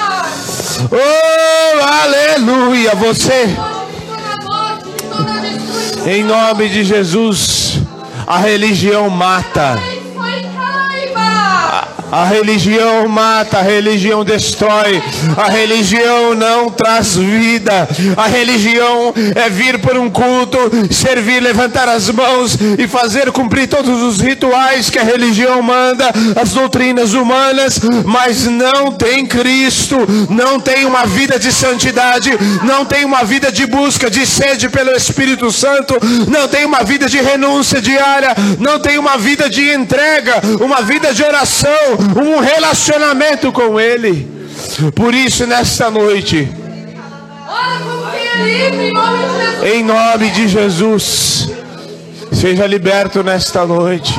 [0.90, 3.56] Oh, aleluia, você
[6.04, 7.78] em nome de Jesus,
[8.26, 9.80] a religião mata.
[12.12, 15.02] A religião mata, a religião destrói,
[15.34, 17.88] a religião não traz vida.
[18.18, 20.58] A religião é vir por um culto,
[20.90, 26.50] servir, levantar as mãos e fazer cumprir todos os rituais que a religião manda, as
[26.50, 29.96] doutrinas humanas, mas não tem Cristo,
[30.28, 32.30] não tem uma vida de santidade,
[32.62, 35.94] não tem uma vida de busca, de sede pelo Espírito Santo,
[36.28, 41.14] não tem uma vida de renúncia diária, não tem uma vida de entrega, uma vida
[41.14, 44.28] de oração, um relacionamento com Ele.
[44.94, 46.48] Por isso, nesta noite,
[49.64, 51.50] em nome de Jesus,
[52.32, 54.14] seja liberto nesta noite.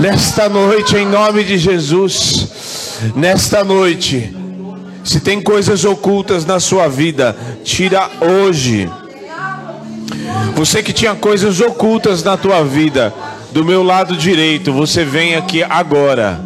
[0.00, 2.48] Nesta noite, em nome de Jesus,
[3.14, 4.34] nesta noite,
[5.04, 8.90] se tem coisas ocultas na sua vida, tira hoje.
[10.54, 13.12] Você que tinha coisas ocultas na tua vida,
[13.54, 16.40] do meu lado direito, você vem aqui agora.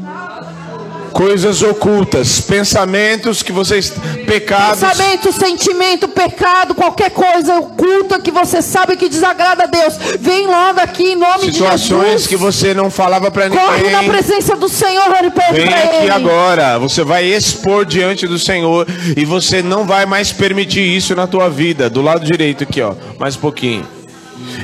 [1.11, 3.91] Coisas ocultas, pensamentos que vocês,
[4.27, 10.47] pecados, Pensamento, sentimento, pecado, qualquer coisa oculta que você sabe que desagrada a Deus, vem
[10.47, 12.27] logo aqui em nome de situações Jesus.
[12.27, 14.11] que você não falava para Corre na ninguém.
[14.11, 16.11] presença do Senhor e pede Vem aqui Ele.
[16.11, 21.27] agora, você vai expor diante do Senhor e você não vai mais permitir isso na
[21.27, 21.89] tua vida.
[21.89, 23.89] Do lado direito aqui, ó, mais um pouquinho.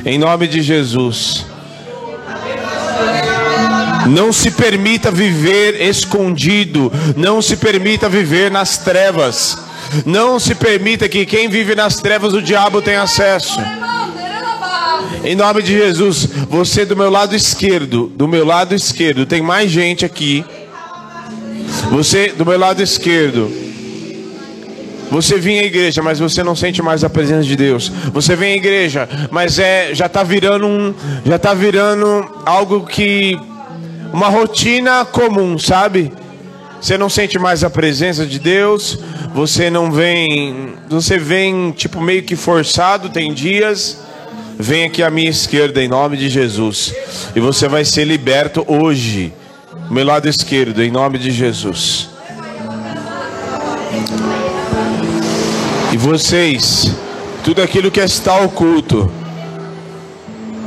[0.05, 1.47] Em nome de Jesus.
[4.07, 9.57] Não se permita viver escondido, não se permita viver nas trevas.
[10.05, 13.59] Não se permita que quem vive nas trevas o diabo tenha acesso.
[15.23, 19.71] Em nome de Jesus, você do meu lado esquerdo, do meu lado esquerdo, tem mais
[19.71, 20.45] gente aqui.
[21.91, 23.51] Você do meu lado esquerdo.
[25.09, 27.91] Você vinha à igreja, mas você não sente mais a presença de Deus.
[28.11, 30.93] Você vem à igreja, mas é já tá virando um,
[31.25, 33.39] já tá virando algo que
[34.15, 36.09] uma rotina comum, sabe?
[36.79, 38.97] Você não sente mais a presença de Deus,
[39.33, 43.99] você não vem, você vem tipo meio que forçado, tem dias.
[44.57, 46.95] Vem aqui à minha esquerda em nome de Jesus.
[47.35, 49.33] E você vai ser liberto hoje.
[49.91, 52.09] Meu lado esquerdo, em nome de Jesus.
[55.91, 56.89] E vocês,
[57.43, 59.11] tudo aquilo que está oculto,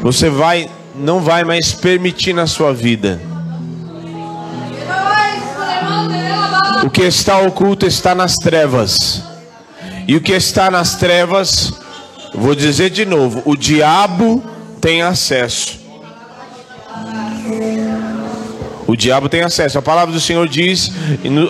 [0.03, 3.19] você vai, não vai mais permitir na sua vida.
[6.85, 9.23] O que está oculto está nas trevas.
[10.07, 11.73] E o que está nas trevas,
[12.35, 14.43] vou dizer de novo, o diabo
[14.81, 15.79] tem acesso.
[18.87, 19.79] O diabo tem acesso.
[19.79, 20.91] A palavra do Senhor diz,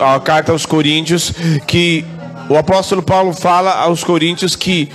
[0.01, 1.33] a carta aos Coríntios,
[1.67, 2.05] que
[2.49, 4.91] o apóstolo Paulo fala aos Coríntios que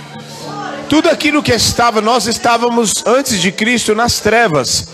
[0.88, 4.88] tudo aquilo que estava, nós estávamos antes de Cristo nas trevas,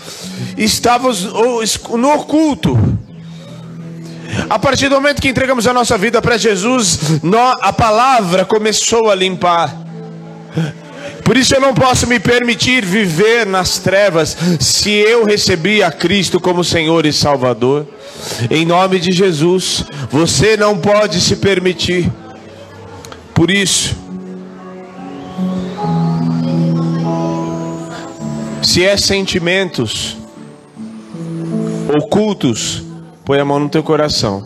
[0.57, 2.77] estávamos no oculto.
[4.51, 6.99] A partir do momento que entregamos a nossa vida para Jesus,
[7.61, 9.73] a palavra começou a limpar.
[11.23, 16.37] Por isso eu não posso me permitir viver nas trevas se eu recebi a Cristo
[16.37, 17.87] como Senhor e Salvador.
[18.49, 22.11] Em nome de Jesus, você não pode se permitir.
[23.33, 23.95] Por isso,
[28.61, 30.17] se é sentimentos
[31.87, 32.90] ocultos,
[33.25, 34.45] põe a mão no teu coração.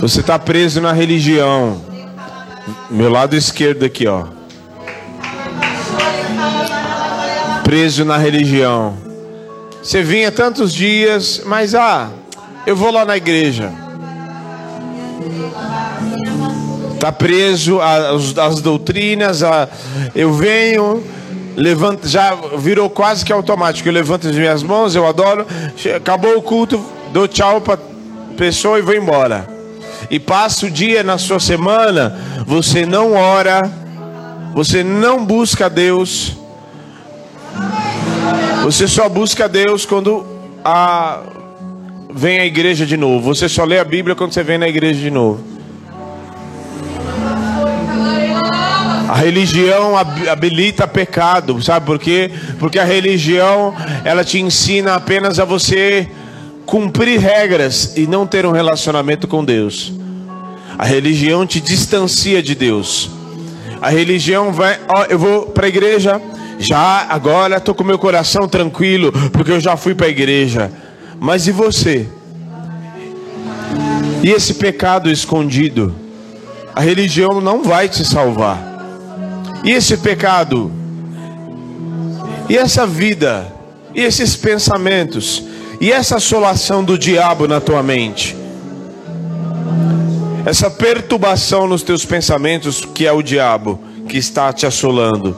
[0.00, 1.80] Você está preso na religião.
[2.90, 4.26] Meu lado esquerdo aqui, ó.
[7.64, 8.96] Preso na religião.
[9.82, 12.10] Você vinha tantos dias, mas ah,
[12.66, 13.72] eu vou lá na igreja.
[17.00, 19.66] Tá preso às, às doutrinas, a,
[20.14, 21.02] eu venho,
[21.56, 23.88] levanto, já virou quase que automático.
[23.88, 25.46] Eu levanto as minhas mãos, eu adoro.
[25.96, 26.78] Acabou o culto,
[27.10, 27.78] dou tchau para
[28.36, 29.48] pessoa e vou embora.
[30.10, 33.62] E passa o dia na sua semana, você não ora,
[34.54, 36.36] você não busca Deus.
[38.62, 40.26] Você só busca Deus quando
[40.62, 41.20] a
[42.12, 43.34] vem à igreja de novo.
[43.34, 45.59] Você só lê a Bíblia quando você vem na igreja de novo.
[49.20, 52.30] Religião habilita pecado, sabe por quê?
[52.58, 56.08] Porque a religião ela te ensina apenas a você
[56.64, 59.92] cumprir regras e não ter um relacionamento com Deus.
[60.78, 63.10] A religião te distancia de Deus.
[63.82, 66.20] A religião vai, ó, eu vou para a igreja,
[66.58, 70.70] já agora estou com meu coração tranquilo, porque eu já fui para a igreja.
[71.18, 72.06] Mas e você?
[74.22, 75.94] E esse pecado escondido?
[76.74, 78.69] A religião não vai te salvar.
[79.62, 80.72] E esse pecado?
[82.48, 83.52] E essa vida?
[83.94, 85.42] E esses pensamentos?
[85.80, 88.36] E essa assolação do diabo na tua mente?
[90.46, 95.36] Essa perturbação nos teus pensamentos que é o diabo que está te assolando.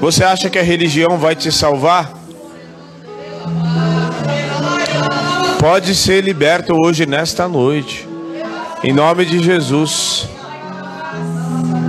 [0.00, 2.12] Você acha que a religião vai te salvar?
[5.58, 8.06] Pode ser liberto hoje nesta noite.
[8.84, 10.28] Em nome de Jesus.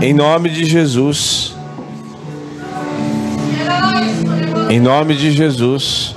[0.01, 1.53] Em nome de Jesus.
[4.69, 6.15] Em nome de Jesus.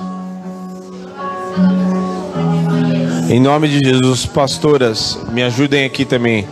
[3.28, 6.46] Em nome de Jesus, pastoras, me ajudem aqui também.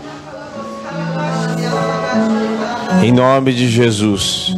[3.03, 4.57] Em nome de Jesus.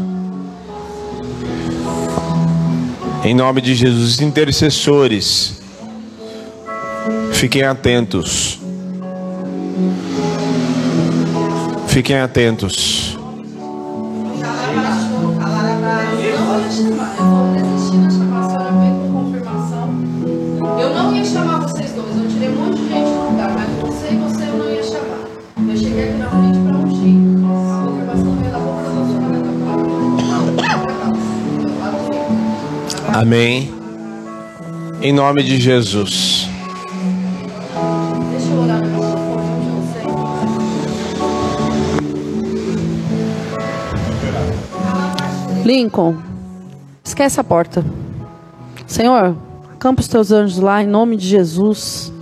[3.25, 5.61] Em nome de Jesus, intercessores,
[7.33, 8.62] fiquem atentos.
[11.93, 13.19] Fiquem atentos.
[20.81, 23.69] Eu não ia chamar vocês dois, eu tirei um monte de gente do lugar, mas
[23.83, 25.19] você e você eu não ia chamar.
[25.69, 27.15] Eu cheguei aqui na frente para ungir.
[27.45, 28.85] A confirmação veio da boca
[33.13, 33.71] da Amém.
[35.03, 36.42] Em nome de Jesus.
[45.65, 46.17] Lincoln,
[47.05, 47.85] esquece a porta.
[48.85, 49.37] Senhor,
[49.73, 52.13] acampa os teus anjos lá em nome de Jesus.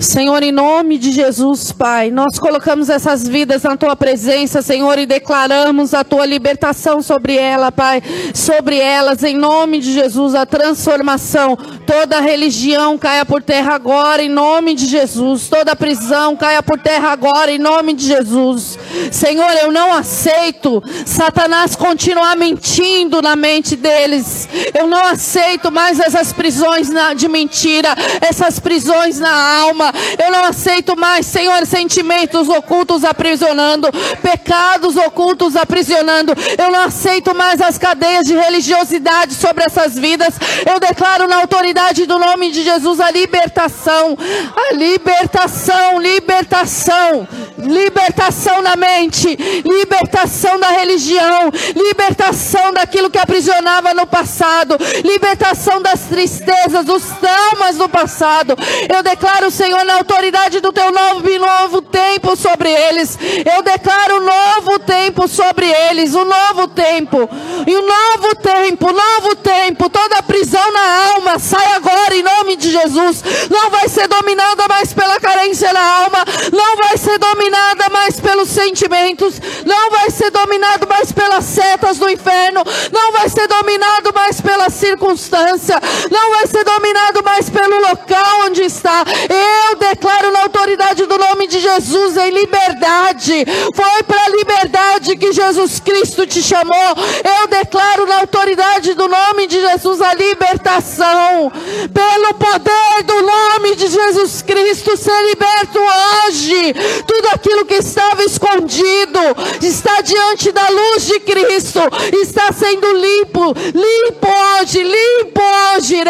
[0.00, 5.04] Senhor, em nome de Jesus, Pai, nós colocamos essas vidas na tua presença, Senhor, e
[5.04, 8.02] declaramos a tua libertação sobre ela, Pai,
[8.34, 11.54] sobre elas, em nome de Jesus, a transformação.
[11.86, 15.48] Toda religião caia por terra agora, em nome de Jesus.
[15.48, 18.78] Toda prisão caia por terra agora, em nome de Jesus.
[19.12, 24.48] Senhor, eu não aceito Satanás continuar mentindo na mente deles.
[24.72, 29.89] Eu não aceito mais essas prisões de mentira, essas prisões na alma.
[30.18, 33.88] Eu não aceito mais, Senhor, sentimentos ocultos aprisionando,
[34.22, 36.32] pecados ocultos aprisionando.
[36.58, 40.34] Eu não aceito mais as cadeias de religiosidade sobre essas vidas.
[40.70, 44.16] Eu declaro na autoridade do nome de Jesus a libertação,
[44.56, 47.28] a libertação, libertação,
[47.58, 56.84] libertação na mente, libertação da religião, libertação daquilo que aprisionava no passado, libertação das tristezas,
[56.84, 58.56] dos traumas do passado.
[58.92, 63.18] Eu declaro, Senhor, Na autoridade do teu novo novo tempo sobre eles.
[63.54, 67.28] Eu declaro um novo tempo sobre eles, um novo tempo.
[67.66, 69.88] E um novo tempo, novo tempo.
[69.88, 73.22] Toda prisão na alma sai agora em nome de Jesus.
[73.50, 78.48] Não vai ser dominada mais pela carência na alma, não vai ser dominada mais pelos
[78.48, 82.62] sentimentos, não vai ser dominado mais pelas setas do inferno,
[82.92, 88.62] não vai ser dominado mais pela circunstância, não vai ser dominado mais pelo local onde
[88.62, 89.04] está.
[89.28, 93.44] Eu declaro na autoridade do nome de Jesus em liberdade.
[93.74, 96.94] Foi para a liberdade que Jesus Cristo te chamou.
[97.24, 101.52] Eu declaro na autoridade do nome de Jesus a libertação.
[101.92, 106.74] Pelo poder do nome de Jesus Cristo, ser liberto hoje.
[107.06, 109.20] Tudo aquilo que estava escondido
[109.62, 111.80] está diante da luz de Cristo,
[112.22, 116.00] está sendo limpo, limpo hoje, limpo hoje.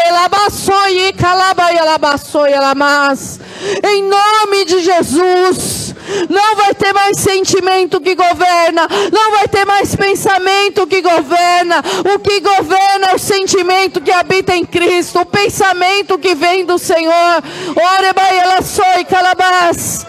[3.84, 5.94] Em nome de Jesus.
[6.28, 11.84] Não vai ter mais sentimento que governa, não vai ter mais pensamento que governa.
[12.14, 16.78] O que governa é o sentimento que habita em Cristo, o pensamento que vem do
[16.78, 17.42] Senhor.
[17.76, 20.07] Ore ela soi calabás.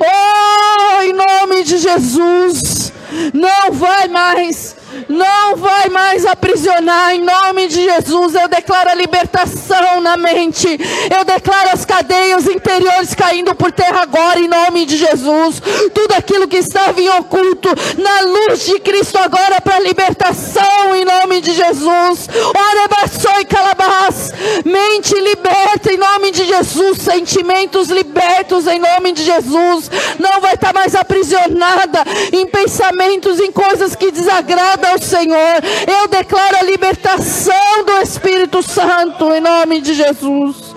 [0.00, 2.92] Oh, em nome de Jesus,
[3.32, 4.76] não vai mais
[5.08, 7.14] não vai mais aprisionar.
[7.14, 10.68] Em nome de Jesus, eu declaro a libertação na mente.
[11.14, 15.60] Eu declaro as cadeias interiores caindo por terra agora, em nome de Jesus.
[15.94, 17.68] Tudo aquilo que estava em oculto,
[17.98, 22.28] na luz de Cristo agora para libertação, em nome de Jesus.
[22.70, 24.32] Orebaçoi calabás.
[24.64, 26.98] Mente liberta, em nome de Jesus.
[26.98, 29.90] Sentimentos libertos, em nome de Jesus.
[30.18, 35.62] Não vai estar mais aprisionada em pensamentos, em coisas que desagradam ao Senhor.
[35.86, 40.74] Eu declaro a libertação do Espírito Santo em nome de Jesus.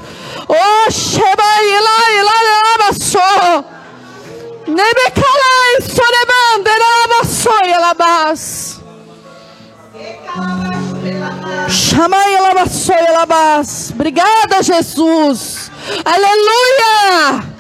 [13.94, 15.72] Obrigada, Jesus.
[16.06, 17.51] Aleluia.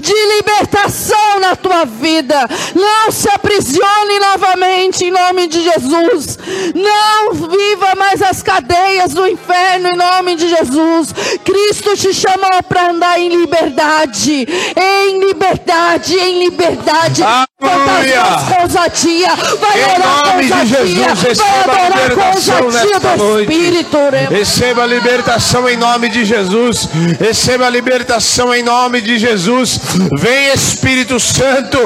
[0.00, 2.48] de libertação na tua vida.
[2.74, 6.38] Não se aprisione novamente em nome de Jesus.
[6.74, 11.12] Não viva mais as cadeias do inferno em nome de Jesus.
[11.44, 14.46] Cristo te chamou para andar em liberdade,
[14.76, 17.22] em liberdade, em liberdade.
[17.22, 18.22] Aleluia.
[18.62, 23.40] Ousadia, vai em orar nome com de Jesus, receba vai adorar com ousadia do.
[23.40, 23.98] Espírito.
[24.30, 26.88] Receba a libertação em nome de Jesus.
[27.18, 29.80] Receba a libertação em nome de Jesus.
[30.16, 31.78] Vem Espírito Santo,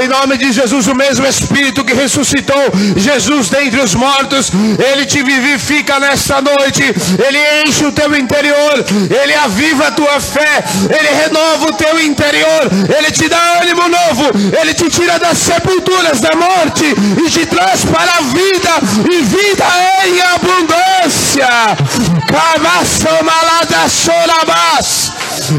[0.00, 2.54] em nome de Jesus, o mesmo Espírito que ressuscitou
[2.96, 6.84] Jesus dentre os mortos, ele te vivifica nesta noite.
[7.26, 8.84] Ele enche o teu interior,
[9.22, 14.30] ele aviva a tua fé, ele renova o teu interior, ele te dá ânimo novo,
[14.60, 16.84] ele te tira das sepulturas da morte
[17.26, 18.70] e te traz para a vida
[19.10, 19.64] e vida
[20.06, 21.48] em abundância.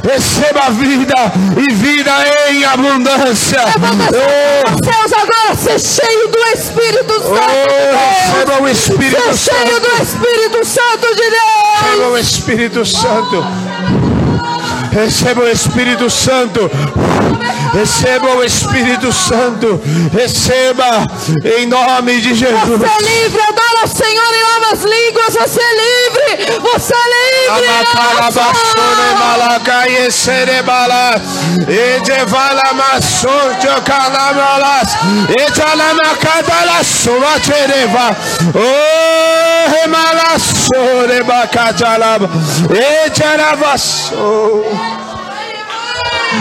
[0.03, 1.15] Receba vida
[1.57, 2.11] e vida
[2.49, 3.59] em abundância.
[3.65, 8.67] Oh, agora ser cheio do Espírito Santo oh, receba o.
[8.67, 9.81] Espírito Ser cheio Santo.
[9.81, 11.79] do Espírito Santo de Deus.
[11.81, 13.45] Receba o Espírito Santo.
[14.91, 16.71] Receba o Espírito Santo.
[17.73, 19.81] Receba o Espírito Santo.
[20.11, 21.05] Receba
[21.43, 22.79] em nome de Jesus.
[22.79, 25.33] Você é livre, adora Senhor em novas línguas.
[25.33, 27.67] Você é livre, você é livre.
[27.69, 28.69] Amakarabasone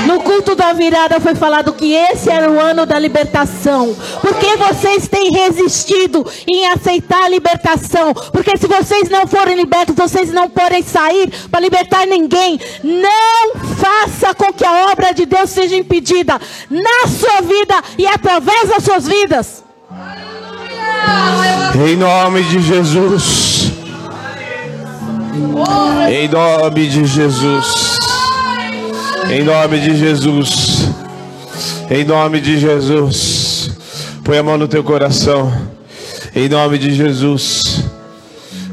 [0.06, 3.96] No culto da virada foi falado que esse era o ano da libertação.
[4.20, 8.12] Porque vocês têm resistido em aceitar a libertação.
[8.32, 12.60] Porque se vocês não forem libertos, vocês não podem sair para libertar ninguém.
[12.82, 16.38] Não faça com que a obra de Deus seja impedida
[16.70, 19.64] na sua vida e através das suas vidas.
[21.74, 23.72] Em nome de Jesus.
[26.10, 28.07] Em nome de Jesus.
[29.30, 30.88] Em nome de Jesus.
[31.90, 33.70] Em nome de Jesus.
[34.24, 35.52] Põe a mão no teu coração.
[36.34, 37.84] Em nome de Jesus.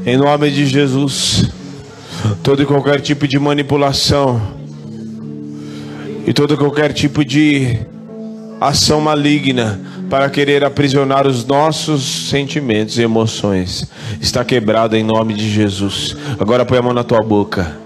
[0.06, 1.44] Em nome de Jesus.
[2.42, 4.40] Todo e qualquer tipo de manipulação.
[6.26, 7.78] E todo e qualquer tipo de
[8.58, 9.78] ação maligna
[10.08, 13.86] para querer aprisionar os nossos sentimentos e emoções
[14.22, 16.16] está quebrada em nome de Jesus.
[16.38, 17.76] Agora põe a mão na tua boca.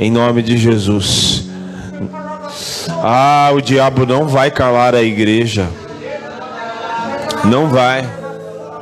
[0.00, 1.33] Em nome de Jesus.
[3.06, 5.68] Ah, o diabo não vai calar a igreja.
[7.44, 8.02] Não vai.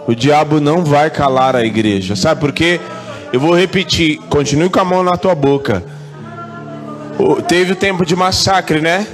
[0.07, 2.15] O diabo não vai calar a igreja.
[2.15, 2.81] Sabe por quê?
[3.33, 5.83] Eu vou repetir, continue com a mão na tua boca.
[7.49, 9.05] Teve o tempo de massacre, né?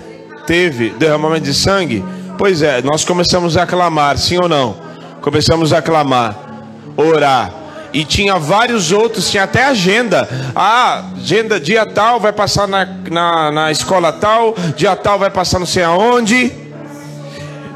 [0.47, 2.05] Teve derramamento de sangue.
[2.37, 4.77] Pois é, nós começamos a clamar, sim ou não?
[5.23, 6.37] Começamos a clamar,
[6.95, 7.51] orar.
[7.93, 10.29] E tinha vários outros, tinha até agenda.
[10.55, 15.59] Ah, agenda dia tal vai passar na, na, na escola tal, dia tal vai passar
[15.59, 16.53] não sei aonde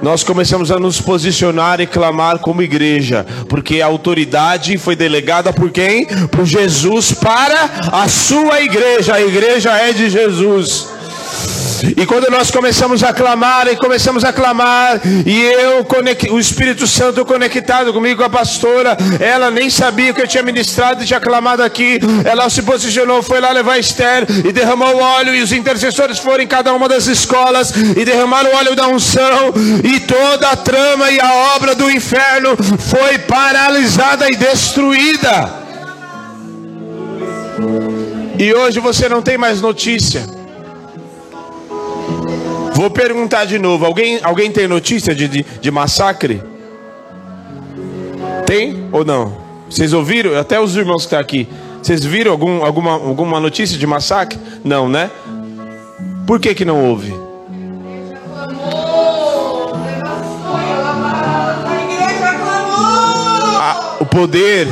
[0.02, 5.70] nós começamos a nos posicionar e clamar como igreja, porque a autoridade foi delegada por
[5.70, 6.04] quem?
[6.26, 9.14] Por Jesus para a sua igreja.
[9.14, 10.88] A igreja é de Jesus.
[11.97, 15.87] E quando nós começamos a clamar e começamos a clamar, e eu,
[16.30, 21.03] o Espírito Santo conectado comigo, com a pastora, ela nem sabia que eu tinha ministrado
[21.03, 21.99] e tinha clamado aqui.
[22.24, 26.47] Ela se posicionou, foi lá levar Esther e derramou óleo, e os intercessores foram em
[26.47, 29.53] cada uma das escolas e derramaram o óleo da unção,
[29.83, 35.62] e toda a trama e a obra do inferno foi paralisada e destruída.
[38.39, 40.41] E hoje você não tem mais notícia.
[42.75, 46.43] Vou perguntar de novo: alguém, alguém tem notícia de, de, de massacre?
[48.47, 49.37] Tem ou não?
[49.68, 50.39] Vocês ouviram?
[50.39, 51.49] Até os irmãos que estão aqui.
[51.83, 54.39] Vocês viram algum, alguma, alguma notícia de massacre?
[54.64, 55.11] Não, né?
[56.27, 57.12] Por que, que não houve?
[63.59, 64.68] Ah, o poder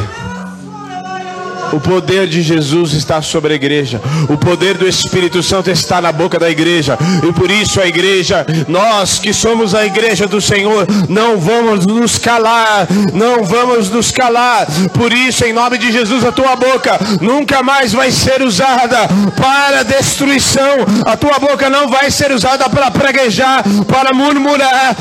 [1.73, 4.01] o poder de Jesus está sobre a igreja.
[4.29, 6.99] O poder do Espírito Santo está na boca da igreja.
[7.27, 12.18] E por isso a igreja, nós que somos a igreja do Senhor, não vamos nos
[12.18, 12.87] calar.
[13.12, 14.66] Não vamos nos calar.
[14.93, 19.83] Por isso, em nome de Jesus, a tua boca nunca mais vai ser usada para
[19.83, 20.87] destruição.
[21.07, 24.97] A tua boca não vai ser usada para preguejar, para murmurar,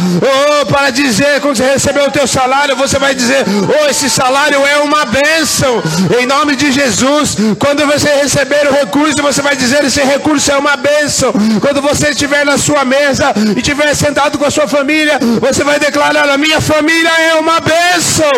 [0.60, 4.66] ou para dizer quando você recebeu o teu salário, você vai dizer: "Oh, esse salário
[4.66, 5.82] é uma bênção".
[6.20, 7.38] Em nome de Jesus.
[7.58, 11.32] Quando você receber o recurso, você vai dizer: esse recurso é uma bênção.
[11.62, 15.80] Quando você estiver na sua mesa e estiver sentado com a sua família, você vai
[15.80, 18.32] declarar: a minha família é uma bênção.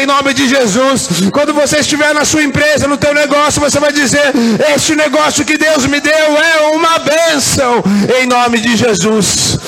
[0.00, 1.08] Em nome de Jesus.
[1.32, 4.32] Quando você estiver na sua empresa, no teu negócio, você vai dizer:
[4.74, 7.82] este negócio que Deus me deu é uma bênção.
[8.20, 9.58] Em nome de Jesus.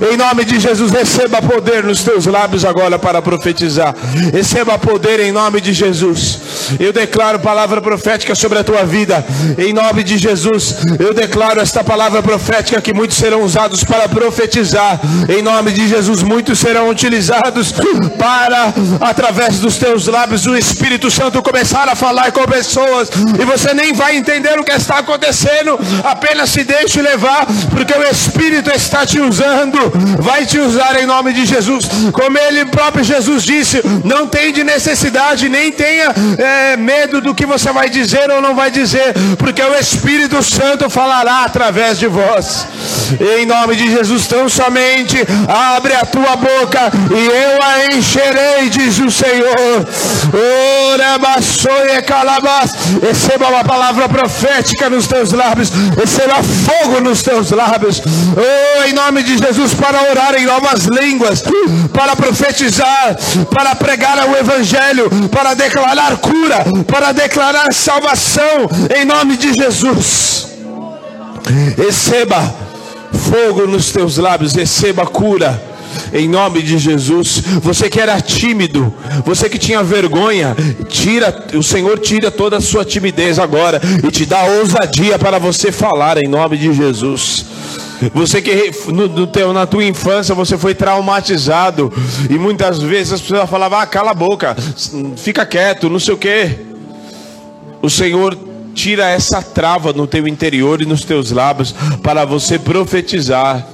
[0.00, 3.94] Em nome de Jesus, receba poder nos teus lábios agora para profetizar.
[4.32, 6.38] Receba poder em nome de Jesus.
[6.78, 9.24] Eu declaro palavra profética sobre a tua vida.
[9.58, 15.00] Em nome de Jesus, eu declaro esta palavra profética que muitos serão usados para profetizar.
[15.28, 17.72] Em nome de Jesus, muitos serão utilizados
[18.18, 23.10] para, através dos teus lábios, o Espírito Santo começar a falar com pessoas.
[23.40, 25.78] E você nem vai entender o que está acontecendo.
[26.04, 29.81] Apenas se deixe levar, porque o Espírito está te usando.
[30.18, 31.86] Vai te usar em nome de Jesus.
[32.12, 37.46] Como ele próprio Jesus disse: não tem de necessidade, nem tenha é, medo do que
[37.46, 42.66] você vai dizer ou não vai dizer, porque o Espírito Santo falará através de vós.
[43.38, 45.18] Em nome de Jesus, tão somente
[45.48, 49.86] abre a tua boca e eu a encherei, diz o Senhor.
[53.02, 58.00] Receba uma palavra profética nos teus lábios, receba fogo nos teus lábios.
[58.00, 61.42] Oh, em nome de Jesus, para orar em novas línguas,
[61.92, 63.16] para profetizar,
[63.50, 70.48] para pregar o Evangelho, para declarar cura, para declarar salvação em nome de Jesus.
[71.76, 72.54] Receba
[73.12, 75.72] fogo nos teus lábios, receba cura.
[76.12, 78.92] Em nome de Jesus, você que era tímido,
[79.26, 80.56] você que tinha vergonha,
[80.88, 85.70] tira, o Senhor tira toda a sua timidez agora e te dá ousadia para você
[85.70, 87.44] falar em nome de Jesus.
[88.14, 91.92] Você que no, no teu, na tua infância você foi traumatizado
[92.28, 94.56] e muitas vezes as pessoas falavam: ah, cala a boca,
[95.16, 96.72] fica quieto, não sei o que.
[97.80, 98.36] O Senhor
[98.74, 103.66] tira essa trava no teu interior e nos teus lábios para você profetizar.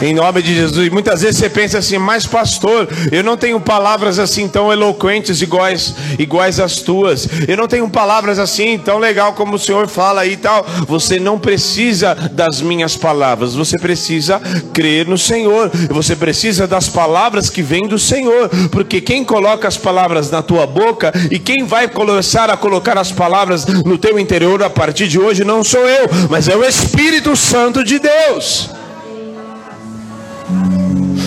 [0.00, 0.86] Em nome de Jesus.
[0.86, 5.40] E muitas vezes você pensa assim, mas pastor, eu não tenho palavras assim tão eloquentes
[5.40, 7.26] iguais, iguais às tuas.
[7.48, 10.66] Eu não tenho palavras assim tão legal como o Senhor fala e tal.
[10.86, 13.54] Você não precisa das minhas palavras.
[13.54, 14.38] Você precisa
[14.74, 15.70] crer no Senhor.
[15.90, 18.50] Você precisa das palavras que vêm do Senhor.
[18.70, 23.10] Porque quem coloca as palavras na tua boca e quem vai começar a colocar as
[23.10, 27.34] palavras no teu interior a partir de hoje não sou eu, mas é o Espírito
[27.34, 28.75] Santo de Deus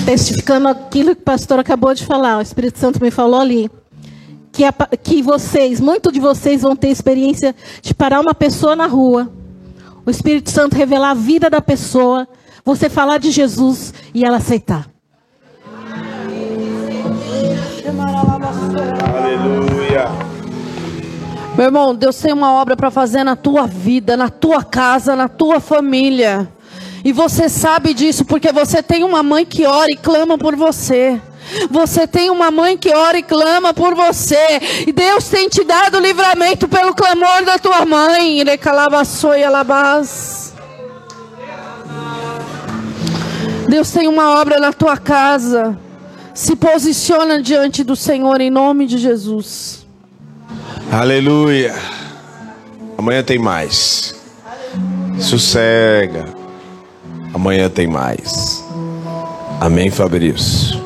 [0.10, 3.70] testificando aquilo que o pastor acabou de falar, o Espírito Santo me falou ali.
[4.51, 8.88] Que, a, que vocês, muitos de vocês vão ter experiência de parar uma pessoa na
[8.88, 9.32] rua,
[10.03, 12.28] o Espírito Santo revelar a vida da pessoa,
[12.66, 14.89] você falar de Jesus e ela aceitar.
[19.16, 20.07] Aleluia.
[21.55, 25.28] Meu irmão, Deus tem uma obra para fazer na tua vida, na tua casa, na
[25.28, 26.51] tua família.
[27.04, 31.20] E você sabe disso porque você tem uma mãe que ora e clama por você.
[31.70, 34.60] Você tem uma mãe que ora e clama por você.
[34.86, 38.43] E Deus tem te dado livramento pelo clamor da tua mãe.
[43.68, 45.78] Deus tem uma obra na tua casa.
[46.34, 49.86] Se posiciona diante do Senhor em nome de Jesus.
[50.91, 51.76] Aleluia.
[52.97, 54.16] Amanhã tem mais.
[55.20, 56.38] Sossega.
[57.34, 58.63] Amanhã tem mais.
[59.59, 60.80] Amém, Fabrício.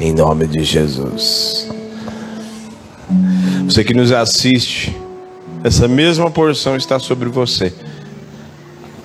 [0.00, 1.68] Em nome de Jesus.
[3.64, 4.96] Você que nos assiste,
[5.62, 7.72] essa mesma porção está sobre você.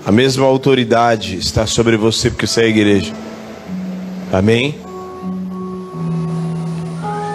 [0.06, 3.14] A mesma autoridade está sobre você, porque você é a igreja.
[4.32, 4.76] Amém?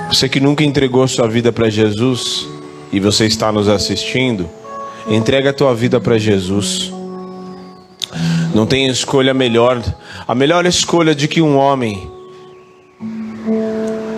[0.08, 2.48] Você que nunca entregou sua vida para Jesus
[2.92, 4.48] e você está nos assistindo,
[5.08, 6.92] entrega a tua vida para Jesus.
[8.54, 9.82] Não tem escolha melhor.
[10.26, 12.10] A melhor escolha de que um homem,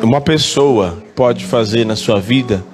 [0.02, 2.64] uma pessoa pode fazer na sua vida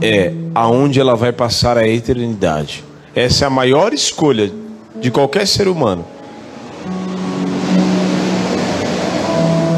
[0.00, 2.84] é aonde ela vai passar a eternidade.
[3.14, 4.52] Essa é a maior escolha
[5.00, 6.04] de qualquer ser humano.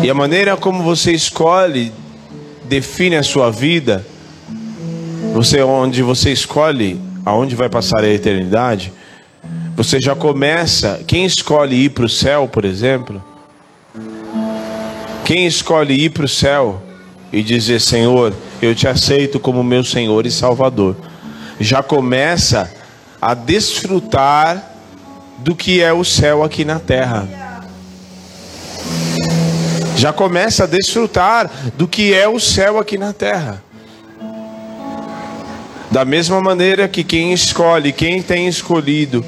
[0.02, 1.92] E a maneira como você escolhe
[2.64, 4.06] define a sua vida.
[5.34, 8.92] Você onde você escolhe aonde vai passar a eternidade,
[9.76, 11.02] você já começa.
[11.06, 13.22] Quem escolhe ir para o céu, por exemplo?
[15.22, 16.82] Quem escolhe ir para o céu
[17.30, 20.96] e dizer: Senhor, eu te aceito como meu Senhor e Salvador,
[21.60, 22.72] já começa
[23.20, 24.72] a desfrutar
[25.38, 27.28] do que é o céu aqui na terra.
[29.98, 33.62] Já começa a desfrutar do que é o céu aqui na terra.
[35.90, 39.24] Da mesma maneira que quem escolhe, quem tem escolhido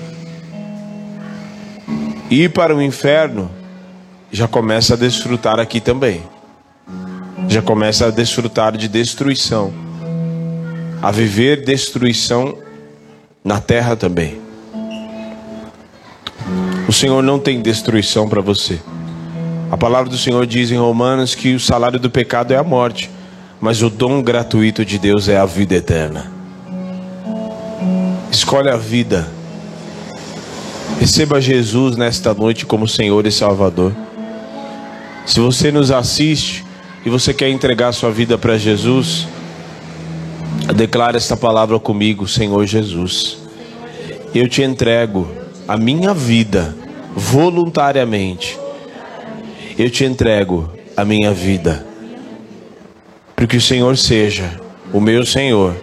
[2.31, 3.51] ir para o inferno,
[4.31, 6.23] já começa a desfrutar aqui também.
[7.49, 9.73] Já começa a desfrutar de destruição,
[11.01, 12.59] a viver destruição
[13.43, 14.39] na terra também.
[16.87, 18.79] O Senhor não tem destruição para você.
[19.71, 23.11] A palavra do Senhor diz em Romanos que o salário do pecado é a morte,
[23.61, 26.31] mas o dom gratuito de Deus é a vida eterna.
[28.31, 29.38] Escolhe a vida.
[31.01, 33.93] Receba Jesus nesta noite como Senhor e Salvador.
[35.27, 36.65] Se você nos assiste
[37.05, 39.27] e você quer entregar sua vida para Jesus,
[40.75, 43.39] declara esta palavra comigo, Senhor Jesus.
[44.35, 45.29] Eu te entrego
[45.67, 46.75] a minha vida
[47.15, 48.59] voluntariamente
[49.79, 51.87] eu te entrego a minha vida.
[53.37, 54.61] Para que o Senhor seja
[54.93, 55.77] o meu Senhor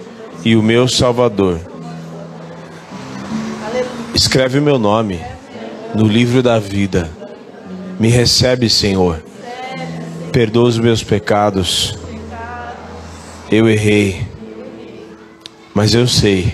[0.43, 1.61] e o meu Salvador.
[4.15, 5.19] Escreve o meu nome
[5.93, 7.11] no livro da vida.
[7.99, 9.21] Me recebe, Senhor.
[10.31, 11.97] Perdoa os meus pecados.
[13.51, 14.25] Eu errei.
[15.73, 16.53] Mas eu sei,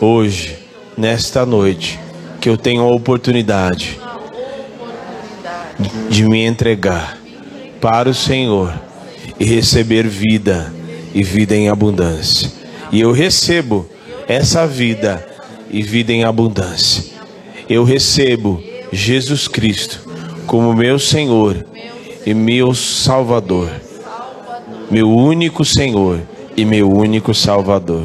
[0.00, 0.58] hoje,
[0.98, 2.00] nesta noite,
[2.40, 4.00] que eu tenho a oportunidade
[6.10, 7.16] de me entregar
[7.80, 8.74] para o Senhor
[9.38, 10.74] e receber vida
[11.14, 12.50] e vida em abundância.
[12.90, 13.88] E eu recebo
[14.26, 15.33] essa vida
[15.74, 17.04] e vida em abundância.
[17.68, 18.62] Eu recebo
[18.92, 20.08] Jesus Cristo
[20.46, 21.66] como meu Senhor
[22.24, 23.68] e meu Salvador,
[24.88, 26.20] meu único Senhor
[26.56, 28.04] e meu único Salvador.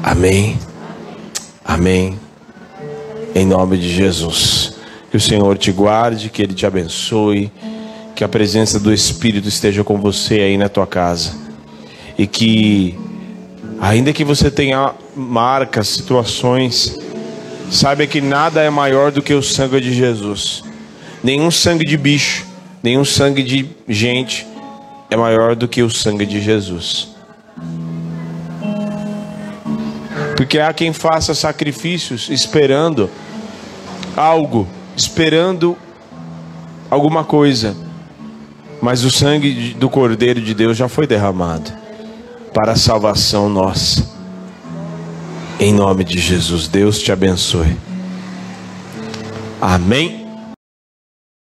[0.00, 0.56] Amém.
[1.64, 2.16] Amém.
[3.34, 4.74] Em nome de Jesus.
[5.10, 7.50] Que o Senhor te guarde, que Ele te abençoe,
[8.14, 11.32] que a presença do Espírito esteja com você aí na tua casa.
[12.16, 12.96] E que,
[13.80, 16.96] ainda que você tenha marcas, situações,
[17.70, 20.62] saiba que nada é maior do que o sangue de Jesus.
[21.22, 22.46] Nenhum sangue de bicho,
[22.82, 24.46] nenhum sangue de gente
[25.10, 27.08] é maior do que o sangue de Jesus.
[30.36, 33.10] Porque há quem faça sacrifícios esperando
[34.16, 35.76] algo esperando
[36.90, 37.76] alguma coisa,
[38.82, 41.70] mas o sangue do Cordeiro de Deus já foi derramado
[42.52, 44.17] para a salvação nossa.
[45.60, 47.76] Em nome de Jesus, Deus te abençoe.
[49.60, 50.17] Amém.